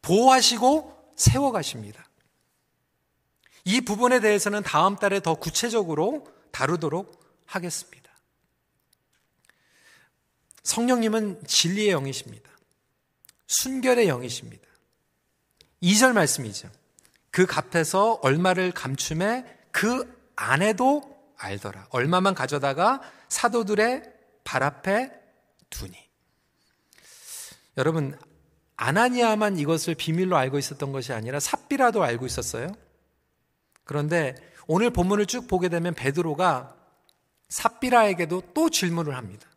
보호하시고 0.00 1.12
세워가십니다. 1.16 2.08
이 3.66 3.82
부분에 3.82 4.20
대해서는 4.20 4.62
다음 4.62 4.96
달에 4.96 5.20
더 5.20 5.34
구체적으로 5.34 6.26
다루도록 6.50 7.23
하겠습니다. 7.46 8.10
성령님은 10.62 11.46
진리의 11.46 11.90
영이십니다. 11.90 12.50
순결의 13.46 14.08
영이십니다. 14.08 14.66
2절 15.82 16.12
말씀이죠. 16.12 16.70
그 17.30 17.46
값에서 17.46 18.20
얼마를 18.22 18.72
감춤해 18.72 19.44
그 19.70 20.32
안에도 20.36 21.14
알더라. 21.36 21.88
얼마만 21.90 22.34
가져다가 22.34 23.00
사도들의 23.28 24.02
발 24.44 24.62
앞에 24.62 25.12
두니. 25.68 25.96
여러분, 27.76 28.16
아나니아만 28.76 29.58
이것을 29.58 29.94
비밀로 29.94 30.36
알고 30.36 30.58
있었던 30.58 30.92
것이 30.92 31.12
아니라 31.12 31.40
삽비라도 31.40 32.02
알고 32.02 32.26
있었어요. 32.26 32.72
그런데 33.84 34.34
오늘 34.66 34.90
본문을 34.90 35.26
쭉 35.26 35.46
보게 35.46 35.68
되면 35.68 35.94
베드로가 35.94 36.76
삽비라에게도 37.48 38.52
또 38.54 38.70
질문을 38.70 39.16
합니다. 39.16 39.48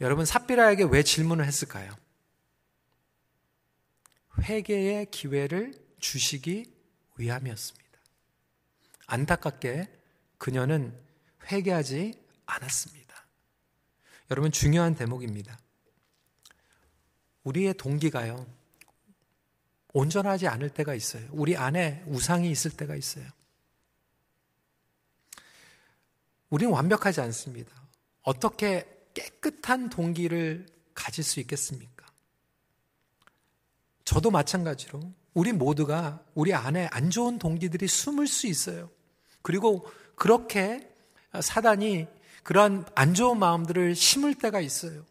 여러분, 0.00 0.24
삽비라에게 0.24 0.84
왜 0.84 1.02
질문을 1.02 1.44
했을까요? 1.44 1.92
회개의 4.42 5.10
기회를 5.10 5.74
주시기 5.98 6.72
위함이었습니다. 7.16 7.88
안타깝게 9.06 9.90
그녀는 10.38 10.96
회개하지 11.50 12.14
않았습니다. 12.46 13.26
여러분, 14.30 14.52
중요한 14.52 14.94
대목입니다. 14.94 15.58
우리의 17.42 17.74
동기가요, 17.74 18.46
온전하지 19.94 20.46
않을 20.46 20.70
때가 20.70 20.94
있어요. 20.94 21.26
우리 21.32 21.56
안에 21.56 22.04
우상이 22.06 22.50
있을 22.50 22.70
때가 22.70 22.94
있어요. 22.94 23.26
우리는 26.50 26.72
완벽하지 26.72 27.20
않습니다. 27.20 27.72
어떻게 28.22 28.86
깨끗한 29.14 29.90
동기를 29.90 30.66
가질 30.94 31.24
수 31.24 31.40
있겠습니까? 31.40 32.06
저도 34.04 34.30
마찬가지로 34.30 35.00
우리 35.34 35.52
모두가 35.52 36.24
우리 36.34 36.54
안에 36.54 36.88
안 36.90 37.10
좋은 37.10 37.38
동기들이 37.38 37.86
숨을 37.86 38.26
수 38.26 38.46
있어요. 38.46 38.90
그리고 39.42 39.86
그렇게 40.14 40.90
사단이 41.40 42.06
그러한 42.42 42.86
안 42.94 43.14
좋은 43.14 43.38
마음들을 43.38 43.94
심을 43.94 44.34
때가 44.34 44.60
있어요. 44.60 45.04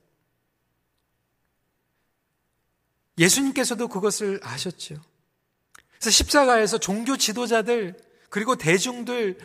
예수님께서도 3.18 3.88
그것을 3.88 4.40
아셨죠. 4.44 4.96
그래서 5.92 6.10
십자가에서 6.12 6.78
종교 6.78 7.18
지도자들, 7.18 7.98
그리고 8.30 8.56
대중들, 8.56 9.40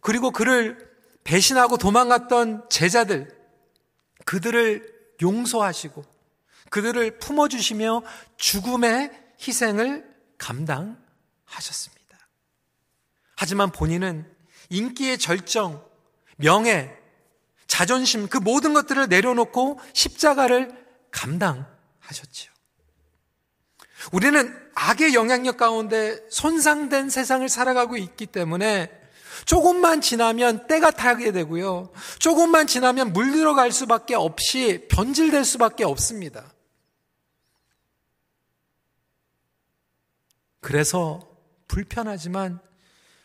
그리고 0.00 0.30
그를 0.30 0.91
배신하고 1.24 1.76
도망갔던 1.76 2.68
제자들, 2.68 3.34
그들을 4.24 4.92
용서하시고, 5.20 6.04
그들을 6.70 7.18
품어주시며 7.18 8.02
죽음의 8.36 9.10
희생을 9.46 10.08
감당하셨습니다. 10.38 12.02
하지만 13.36 13.70
본인은 13.70 14.30
인기의 14.70 15.18
절정, 15.18 15.84
명예, 16.36 16.96
자존심, 17.66 18.28
그 18.28 18.38
모든 18.38 18.74
것들을 18.74 19.08
내려놓고 19.08 19.80
십자가를 19.92 20.70
감당하셨지요. 21.10 22.52
우리는 24.12 24.70
악의 24.74 25.14
영향력 25.14 25.56
가운데 25.56 26.18
손상된 26.30 27.10
세상을 27.10 27.48
살아가고 27.48 27.96
있기 27.96 28.26
때문에 28.26 29.01
조금만 29.44 30.00
지나면 30.00 30.66
때가 30.66 30.90
타게 30.90 31.32
되고요. 31.32 31.92
조금만 32.18 32.66
지나면 32.66 33.12
물들어갈 33.12 33.72
수밖에 33.72 34.14
없이 34.14 34.86
변질될 34.90 35.44
수밖에 35.44 35.84
없습니다. 35.84 36.52
그래서 40.60 41.28
불편하지만 41.68 42.60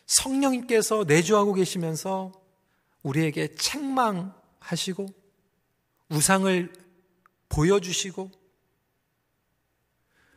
성령님께서 0.06 1.04
내주하고 1.06 1.54
계시면서 1.54 2.32
우리에게 3.02 3.54
책망하시고 3.54 5.06
우상을 6.10 6.72
보여주시고 7.48 8.30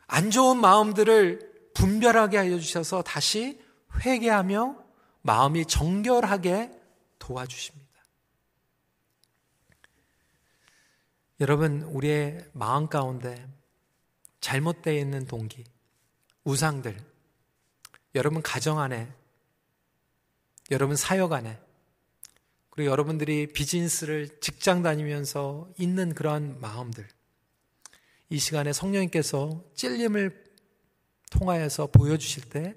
안 0.06 0.30
좋은 0.30 0.58
마음들을 0.58 1.70
분별하게 1.74 2.36
하여 2.36 2.58
주셔서 2.58 3.02
다시 3.02 3.58
회개하며 4.00 4.81
마음이 5.22 5.66
정결하게 5.66 6.70
도와주십니다. 7.18 7.82
여러분, 11.40 11.82
우리의 11.82 12.48
마음 12.52 12.88
가운데 12.88 13.48
잘못되어 14.40 14.94
있는 14.94 15.26
동기, 15.26 15.64
우상들, 16.44 16.96
여러분 18.14 18.42
가정 18.42 18.78
안에, 18.78 19.12
여러분 20.70 20.96
사역 20.96 21.32
안에, 21.32 21.58
그리고 22.70 22.90
여러분들이 22.90 23.48
비즈니스를 23.52 24.40
직장 24.40 24.82
다니면서 24.82 25.68
있는 25.78 26.14
그러한 26.14 26.60
마음들, 26.60 27.08
이 28.28 28.38
시간에 28.38 28.72
성령님께서 28.72 29.64
찔림을 29.74 30.44
통하여서 31.30 31.88
보여주실 31.88 32.50
때 32.50 32.76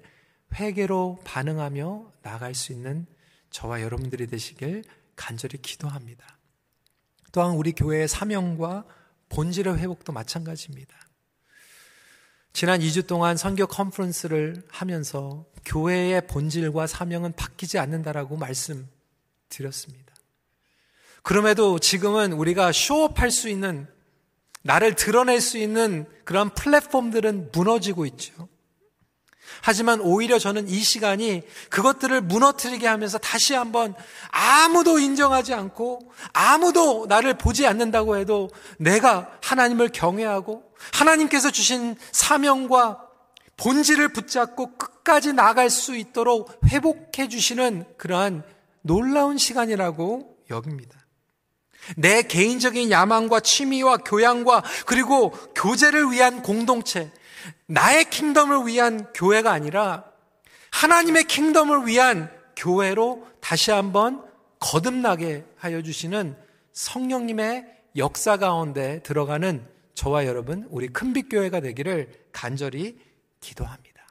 회개로 0.54 1.20
반응하며 1.24 2.12
나갈 2.22 2.54
수 2.54 2.72
있는 2.72 3.06
저와 3.50 3.82
여러분들이 3.82 4.26
되시길 4.26 4.84
간절히 5.14 5.60
기도합니다. 5.60 6.38
또한 7.32 7.52
우리 7.52 7.72
교회의 7.72 8.08
사명과 8.08 8.84
본질의 9.28 9.78
회복도 9.78 10.12
마찬가지입니다. 10.12 10.96
지난 12.52 12.80
2주 12.80 13.06
동안 13.06 13.36
선교 13.36 13.66
컨퍼런스를 13.66 14.62
하면서 14.70 15.44
교회의 15.66 16.26
본질과 16.26 16.86
사명은 16.86 17.34
바뀌지 17.34 17.78
않는다라고 17.78 18.36
말씀드렸습니다. 18.36 20.14
그럼에도 21.22 21.78
지금은 21.78 22.32
우리가 22.32 22.72
쇼업할 22.72 23.30
수 23.30 23.48
있는 23.48 23.86
나를 24.62 24.94
드러낼 24.94 25.40
수 25.40 25.58
있는 25.58 26.06
그런 26.24 26.48
플랫폼들은 26.54 27.50
무너지고 27.52 28.06
있죠. 28.06 28.48
하지만 29.62 30.00
오히려 30.00 30.38
저는 30.38 30.68
이 30.68 30.80
시간이 30.80 31.42
그것들을 31.70 32.20
무너뜨리게 32.22 32.86
하면서 32.86 33.18
다시 33.18 33.54
한번 33.54 33.94
아무도 34.30 34.98
인정하지 34.98 35.54
않고 35.54 36.12
아무도 36.32 37.06
나를 37.08 37.38
보지 37.38 37.66
않는다고 37.66 38.16
해도 38.16 38.50
내가 38.78 39.30
하나님을 39.42 39.90
경외하고 39.90 40.64
하나님께서 40.92 41.50
주신 41.50 41.96
사명과 42.12 43.02
본질을 43.56 44.12
붙잡고 44.12 44.76
끝까지 44.76 45.32
나갈 45.32 45.70
수 45.70 45.96
있도록 45.96 46.60
회복해 46.68 47.28
주시는 47.28 47.84
그러한 47.96 48.42
놀라운 48.82 49.38
시간이라고 49.38 50.36
여깁니다. 50.50 51.06
내 51.96 52.22
개인적인 52.22 52.90
야망과 52.90 53.40
취미와 53.40 53.98
교양과 53.98 54.62
그리고 54.86 55.30
교제를 55.54 56.10
위한 56.10 56.42
공동체, 56.42 57.12
나의 57.66 58.10
킹덤을 58.10 58.66
위한 58.66 59.12
교회가 59.12 59.52
아니라 59.52 60.04
하나님의 60.70 61.24
킹덤을 61.24 61.86
위한 61.86 62.30
교회로 62.56 63.26
다시 63.40 63.70
한번 63.70 64.24
거듭나게 64.58 65.44
하여 65.56 65.82
주시는 65.82 66.36
성령님의 66.72 67.66
역사 67.96 68.36
가운데 68.36 69.02
들어가는 69.02 69.66
저와 69.94 70.26
여러분, 70.26 70.66
우리 70.70 70.88
큰빛교회가 70.88 71.60
되기를 71.60 72.28
간절히 72.32 73.00
기도합니다. 73.40 74.06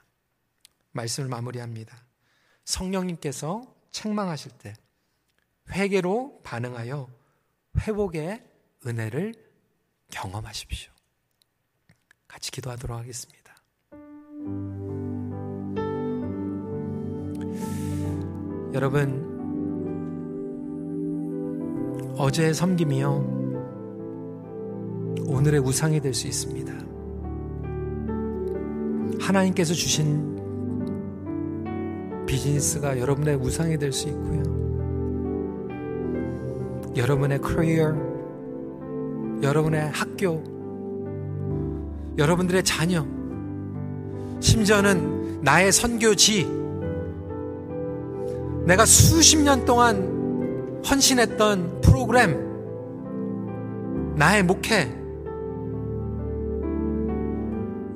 말씀을 0.92 1.30
마무리합니다. 1.30 1.96
성령님께서 2.64 3.62
책망하실 3.92 4.52
때 4.58 4.74
회개로 5.72 6.42
반응하여 6.44 7.08
회복의 7.82 8.44
은혜를 8.86 9.36
경험하십시오. 10.10 10.95
같이 12.36 12.52
기도하도록 12.52 12.98
하겠습니다. 12.98 13.56
여러분, 18.74 19.34
어제의 22.18 22.54
섬김이요, 22.54 23.08
오늘의 25.28 25.62
우상이 25.62 26.02
될 26.02 26.14
수 26.14 26.28
있습니다. 26.28 26.74
하나님께서 29.22 29.74
주신 29.74 30.36
비즈니스가 32.26 33.00
여러분의 33.00 33.36
우상이 33.36 33.78
될 33.78 33.94
수 33.94 34.10
있고요. 34.10 34.44
여러분의 36.98 37.40
커리어, 37.40 37.96
여러분의 39.42 39.90
학교, 39.92 40.55
여러분들의 42.18 42.64
자녀, 42.64 43.06
심지어는 44.40 45.42
나의 45.42 45.72
선교지, 45.72 46.46
내가 48.66 48.86
수십 48.86 49.38
년 49.38 49.66
동안 49.66 50.82
헌신했던 50.90 51.82
프로그램, 51.82 52.46
나의 54.16 54.44
목회, 54.44 54.92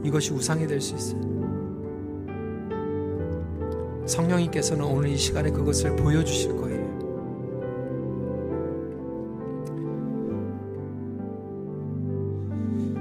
이것이 0.03 0.33
우상이 0.33 0.67
될 0.67 0.81
수 0.81 0.95
있어요. 0.95 1.29
성령님께서는 4.05 4.83
오늘 4.85 5.09
이 5.09 5.17
시간에 5.17 5.51
그것을 5.51 5.95
보여주실 5.95 6.57
거예요. 6.57 6.78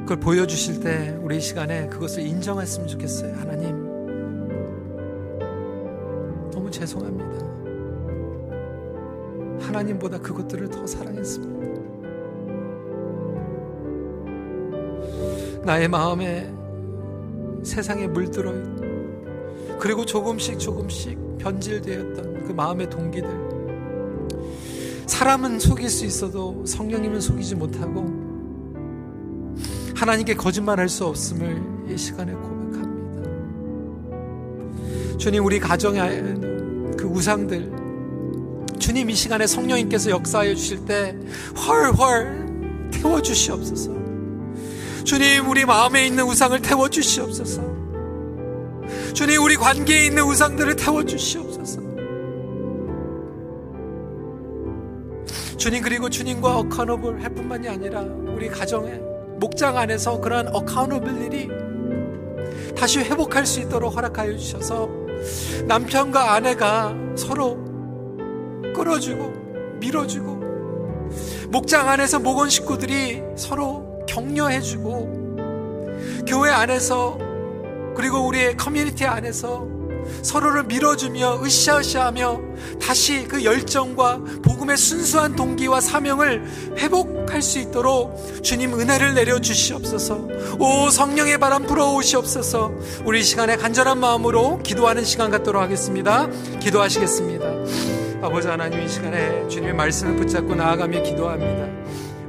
그걸 0.09 0.20
보여주실 0.20 0.80
때 0.80 1.14
우리 1.20 1.36
이 1.36 1.40
시간에 1.40 1.86
그것을 1.88 2.22
인정했으면 2.22 2.88
좋겠어요. 2.88 3.34
하나님, 3.34 3.76
너무 6.50 6.70
죄송합니다. 6.70 7.28
하나님보다 9.66 10.18
그것들을 10.18 10.70
더 10.70 10.86
사랑했습니다. 10.86 11.59
나의 15.66 15.88
마음에 15.88 16.50
세상에 17.62 18.06
물들어 18.06 18.54
그리고 19.78 20.06
조금씩 20.06 20.59
조금씩 20.59 21.36
변질되었던 21.36 22.44
그 22.44 22.52
마음의 22.52 22.88
동기들 22.88 23.28
사람은 25.04 25.59
속일 25.59 25.90
수 25.90 26.06
있어도 26.06 26.64
성령님은 26.64 27.20
속이지 27.20 27.56
못하고 27.56 28.18
하나님께 30.09 30.36
거짓말할 30.36 30.88
수 30.88 31.04
없음을 31.04 31.61
이 31.90 31.98
시간에 31.98 32.32
고백합니다. 32.32 33.28
주님 35.18 35.44
우리 35.44 35.61
가정의 35.61 36.00
그 36.96 37.04
우상들 37.04 37.70
주님 38.78 39.11
이 39.11 39.14
시간에 39.14 39.46
성령님께서 39.46 40.09
역사하여 40.09 40.54
주실 40.54 40.86
때 40.86 41.14
훨훨 41.59 42.88
태워 42.90 43.20
주시옵소서. 43.20 43.92
주님 45.04 45.46
우리 45.46 45.66
마음에 45.66 46.06
있는 46.06 46.24
우상을 46.24 46.59
태워 46.62 46.88
주시옵소서. 46.88 47.61
주님 49.12 49.42
우리 49.42 49.56
관계에 49.56 50.06
있는 50.06 50.22
우상들을 50.22 50.76
태워 50.76 51.04
주시옵소서. 51.04 51.82
주님 55.59 55.82
그리고 55.82 56.09
주님과 56.09 56.61
어카노블 56.61 57.22
할 57.22 57.34
뿐만이 57.34 57.68
아니라 57.68 58.00
우리 58.00 58.48
가정에 58.48 59.07
목장 59.39 59.76
안에서 59.76 60.20
그러한 60.20 60.49
일이 61.22 61.49
다시 62.76 62.99
회복할 63.01 63.47
수 63.47 63.61
있도록 63.61 63.95
허락하여 63.95 64.36
주셔서 64.36 64.89
남편과 65.66 66.34
아내가 66.34 66.95
서로 67.16 67.57
끌어주고 68.74 69.78
밀어주고 69.80 70.39
목장 71.51 71.89
안에서 71.89 72.18
목원 72.18 72.51
식구들이 72.51 73.22
서로 73.36 74.05
격려해주고 74.07 75.18
교회 76.26 76.51
안에서 76.51 77.18
그리고 77.95 78.26
우리의 78.26 78.57
커뮤니티 78.57 79.05
안에서 79.07 79.78
서로를 80.23 80.64
밀어주며 80.64 81.43
으쌰으쌰하며 81.43 82.41
다시 82.81 83.27
그 83.29 83.45
열정과 83.45 84.21
복음의 84.43 84.77
순수한 84.77 85.37
동기와 85.37 85.81
사명을 85.81 86.45
회복할 86.79 87.43
수 87.43 87.59
있도록 87.59 88.43
주님 88.43 88.79
은혜를 88.79 89.14
내려 89.14 89.39
주시옵소서. 89.41 90.29
오 90.59 90.91
성령의 90.91 91.39
바람 91.39 91.64
불어오시옵소서. 91.66 92.73
우리 93.05 93.23
시간에 93.23 93.57
간절한 93.57 93.99
마음으로 93.99 94.61
기도하는 94.62 95.05
시간 95.05 95.31
갖도록 95.31 95.62
하겠습니다. 95.62 96.29
기도하시겠습니다. 96.61 97.47
아버지 98.23 98.49
하나님 98.49 98.83
이 98.83 98.89
시간에 98.89 99.47
주님의 99.49 99.75
말씀을 99.75 100.16
붙잡고 100.16 100.55
나아가며 100.55 101.03
기도합니다. 101.03 101.69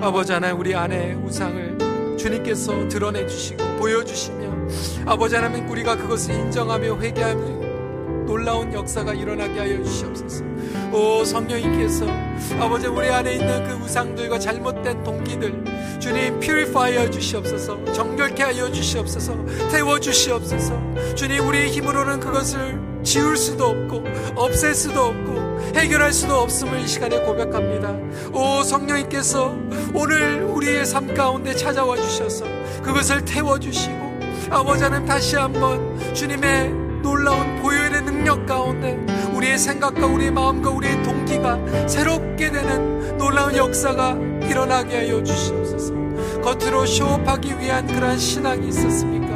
아버지 0.05 0.31
하나님 0.31 0.59
우리 0.59 0.75
안에 0.75 1.13
우상을 1.13 2.15
주님께서 2.17 2.87
드러내 2.89 3.25
주시고 3.25 3.63
보여주시며 3.77 4.49
아버지 5.05 5.35
하나님 5.35 5.67
우리가 5.69 5.95
그것을 5.97 6.35
인정하며 6.35 6.97
회개하며 6.99 7.68
놀라운 8.29 8.71
역사가 8.71 9.15
일어나게 9.15 9.59
하여 9.59 9.83
주시옵소서. 9.83 10.43
오 10.93 11.25
성령님께서 11.25 12.05
아버지 12.59 12.85
우리 12.85 13.09
안에 13.09 13.33
있는 13.33 13.67
그 13.67 13.83
우상들과 13.83 14.37
잘못된 14.37 15.03
동기들 15.03 15.63
주님 15.99 16.39
퓨리파이어 16.39 17.09
주시옵소서. 17.09 17.91
정결케 17.91 18.43
하여 18.43 18.71
주시옵소서. 18.71 19.35
태워 19.71 19.99
주시옵소서. 19.99 20.79
주님 21.15 21.47
우리의 21.47 21.69
힘으로는 21.71 22.19
그것을 22.19 22.79
지울 23.03 23.35
수도 23.35 23.65
없고 23.65 24.03
없앨 24.35 24.75
수도 24.75 25.05
없고 25.05 25.73
해결할 25.75 26.13
수도 26.13 26.35
없음을 26.35 26.81
이 26.81 26.87
시간에 26.87 27.19
고백합니다. 27.21 27.95
오 28.31 28.61
성령님께서 28.61 29.57
오늘 29.95 30.43
우리의 30.43 30.85
삶 30.85 31.15
가운데 31.15 31.55
찾아와 31.55 31.95
주셔서 31.95 32.45
그것을 32.83 33.25
태워 33.25 33.57
주시고 33.57 34.19
아버지 34.51 34.83
하나님 34.83 35.07
다시 35.07 35.35
한번 35.35 36.13
주님의 36.13 36.89
놀라운 37.01 37.61
보혈의 37.61 37.88
능력 38.09 38.47
가운데 38.47 38.97
우리의 39.33 39.59
생각과 39.59 40.07
우리의 40.07 40.31
마음과 40.31 40.71
우리의 40.71 41.03
동기가 41.03 41.59
새롭게 41.87 42.51
되는 42.51 43.17
놀라운 43.17 43.55
역사가 43.55 44.17
일어나게 44.49 44.97
하여 44.97 45.23
주시옵소서. 45.23 45.93
겉으로 46.41 46.87
쇼업하기 46.87 47.59
위한 47.59 47.85
그러한 47.85 48.17
신앙이 48.17 48.67
있었습니까? 48.69 49.27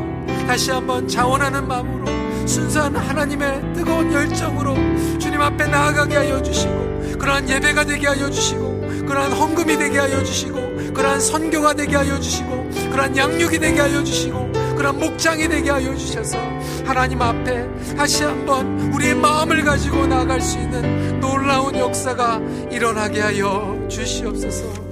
다시 0.47 0.71
한번 0.71 1.07
자원하는 1.07 1.67
마음으로 1.67 2.47
순수한 2.47 2.95
하나님의 2.95 3.73
뜨거운 3.73 4.11
열정으로 4.11 4.73
주님 5.19 5.39
앞에 5.39 5.67
나아가게 5.67 6.15
하여 6.15 6.41
주시고 6.41 7.17
그러한 7.19 7.47
예배가 7.47 7.85
되게 7.85 8.07
하여 8.07 8.29
주시고 8.29 9.05
그러한 9.07 9.31
헌금이 9.33 9.77
되게 9.77 9.99
하여 9.99 10.23
주시고 10.23 10.93
그러한 10.93 11.19
선교가 11.19 11.73
되게 11.73 11.95
하여 11.95 12.19
주시고 12.19 12.69
그러한 12.91 13.15
양육이 13.15 13.59
되게 13.59 13.79
하여 13.79 14.03
주시고 14.03 14.51
그런 14.75 14.99
목장이 14.99 15.47
되게 15.47 15.69
하여 15.69 15.95
주셔서 15.95 16.37
하나님 16.85 17.21
앞에 17.21 17.67
다시 17.95 18.23
한번 18.23 18.91
우리의 18.93 19.15
마음을 19.15 19.63
가지고 19.63 20.05
나아갈 20.05 20.41
수 20.41 20.57
있는 20.59 21.19
놀라운 21.19 21.75
역사가 21.75 22.39
일어나게 22.71 23.21
하여 23.21 23.77
주시옵소서. 23.89 24.83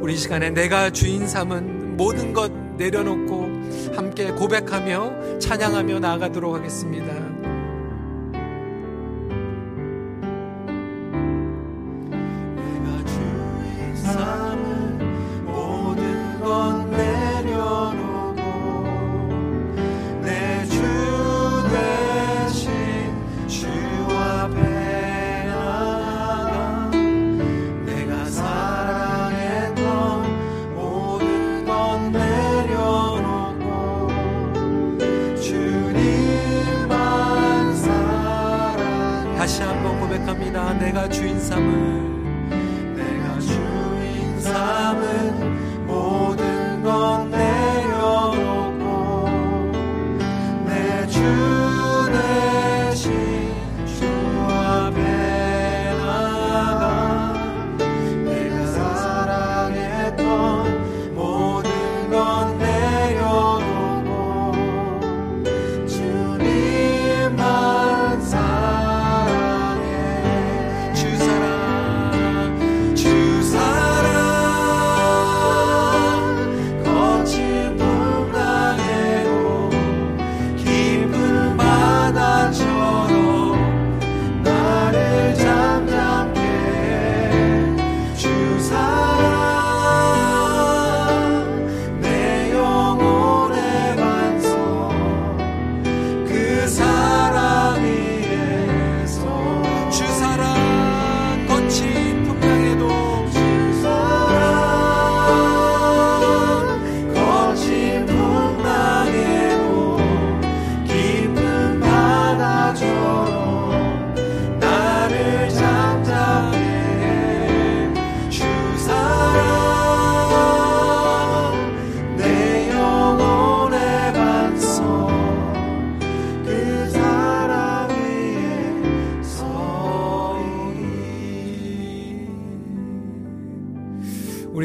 우리 0.00 0.16
시간에 0.16 0.50
내가 0.50 0.90
주인 0.90 1.26
삼은 1.26 1.96
모든 1.96 2.32
것 2.32 2.52
내려놓고 2.76 3.48
함께 3.94 4.30
고백하며 4.32 5.38
찬양하며 5.38 6.00
나아가도록 6.00 6.54
하겠습니다. 6.54 7.31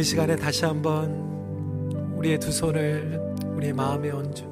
시간에 0.08 0.38
다시 0.38 0.64
한번 0.64 1.12
우리의 2.16 2.39
두 2.39 2.49
손을 2.49 3.20
우리의 3.58 3.74
마음에 3.74 4.10
얹어 4.10 4.47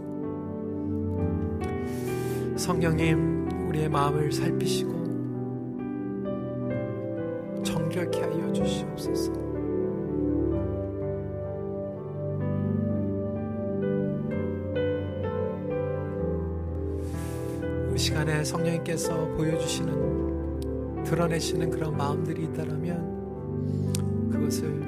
성령님 2.58 3.70
우리의 3.70 3.88
마음을 3.88 4.34
살피시고 4.34 4.92
정결케 7.64 8.20
하여 8.20 8.52
주시옵소서. 8.52 9.32
이 17.94 17.98
시간에 17.98 18.44
성령님께서 18.44 19.16
보여주시는 19.38 21.04
드러내시는 21.06 21.70
그런 21.70 21.96
마음들이 21.96 22.44
있다면 22.44 23.16
그것을 24.34 24.85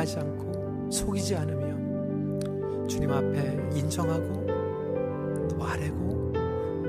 부인하지 0.00 0.18
않고 0.18 0.90
속이지 0.90 1.36
않으며 1.36 2.86
주님 2.86 3.10
앞에 3.10 3.70
인정하고 3.74 4.46
또 5.48 5.62
아뢰고 5.62 6.32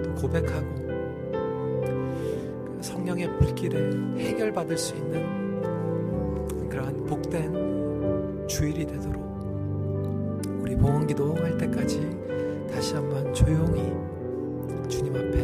또 0.03 0.15
고백하고 0.15 0.81
성령의 2.81 3.37
불길에 3.39 3.91
해결받을 4.17 4.77
수 4.77 4.95
있는 4.95 6.69
그러한 6.69 7.05
복된 7.05 8.47
주일이 8.47 8.85
되도록 8.85 9.21
우리 10.61 10.75
봉헌기도 10.75 11.35
할 11.35 11.57
때까지 11.57 12.09
다시 12.71 12.95
한번 12.95 13.33
조용히 13.33 13.93
주님 14.87 15.15
앞에 15.15 15.40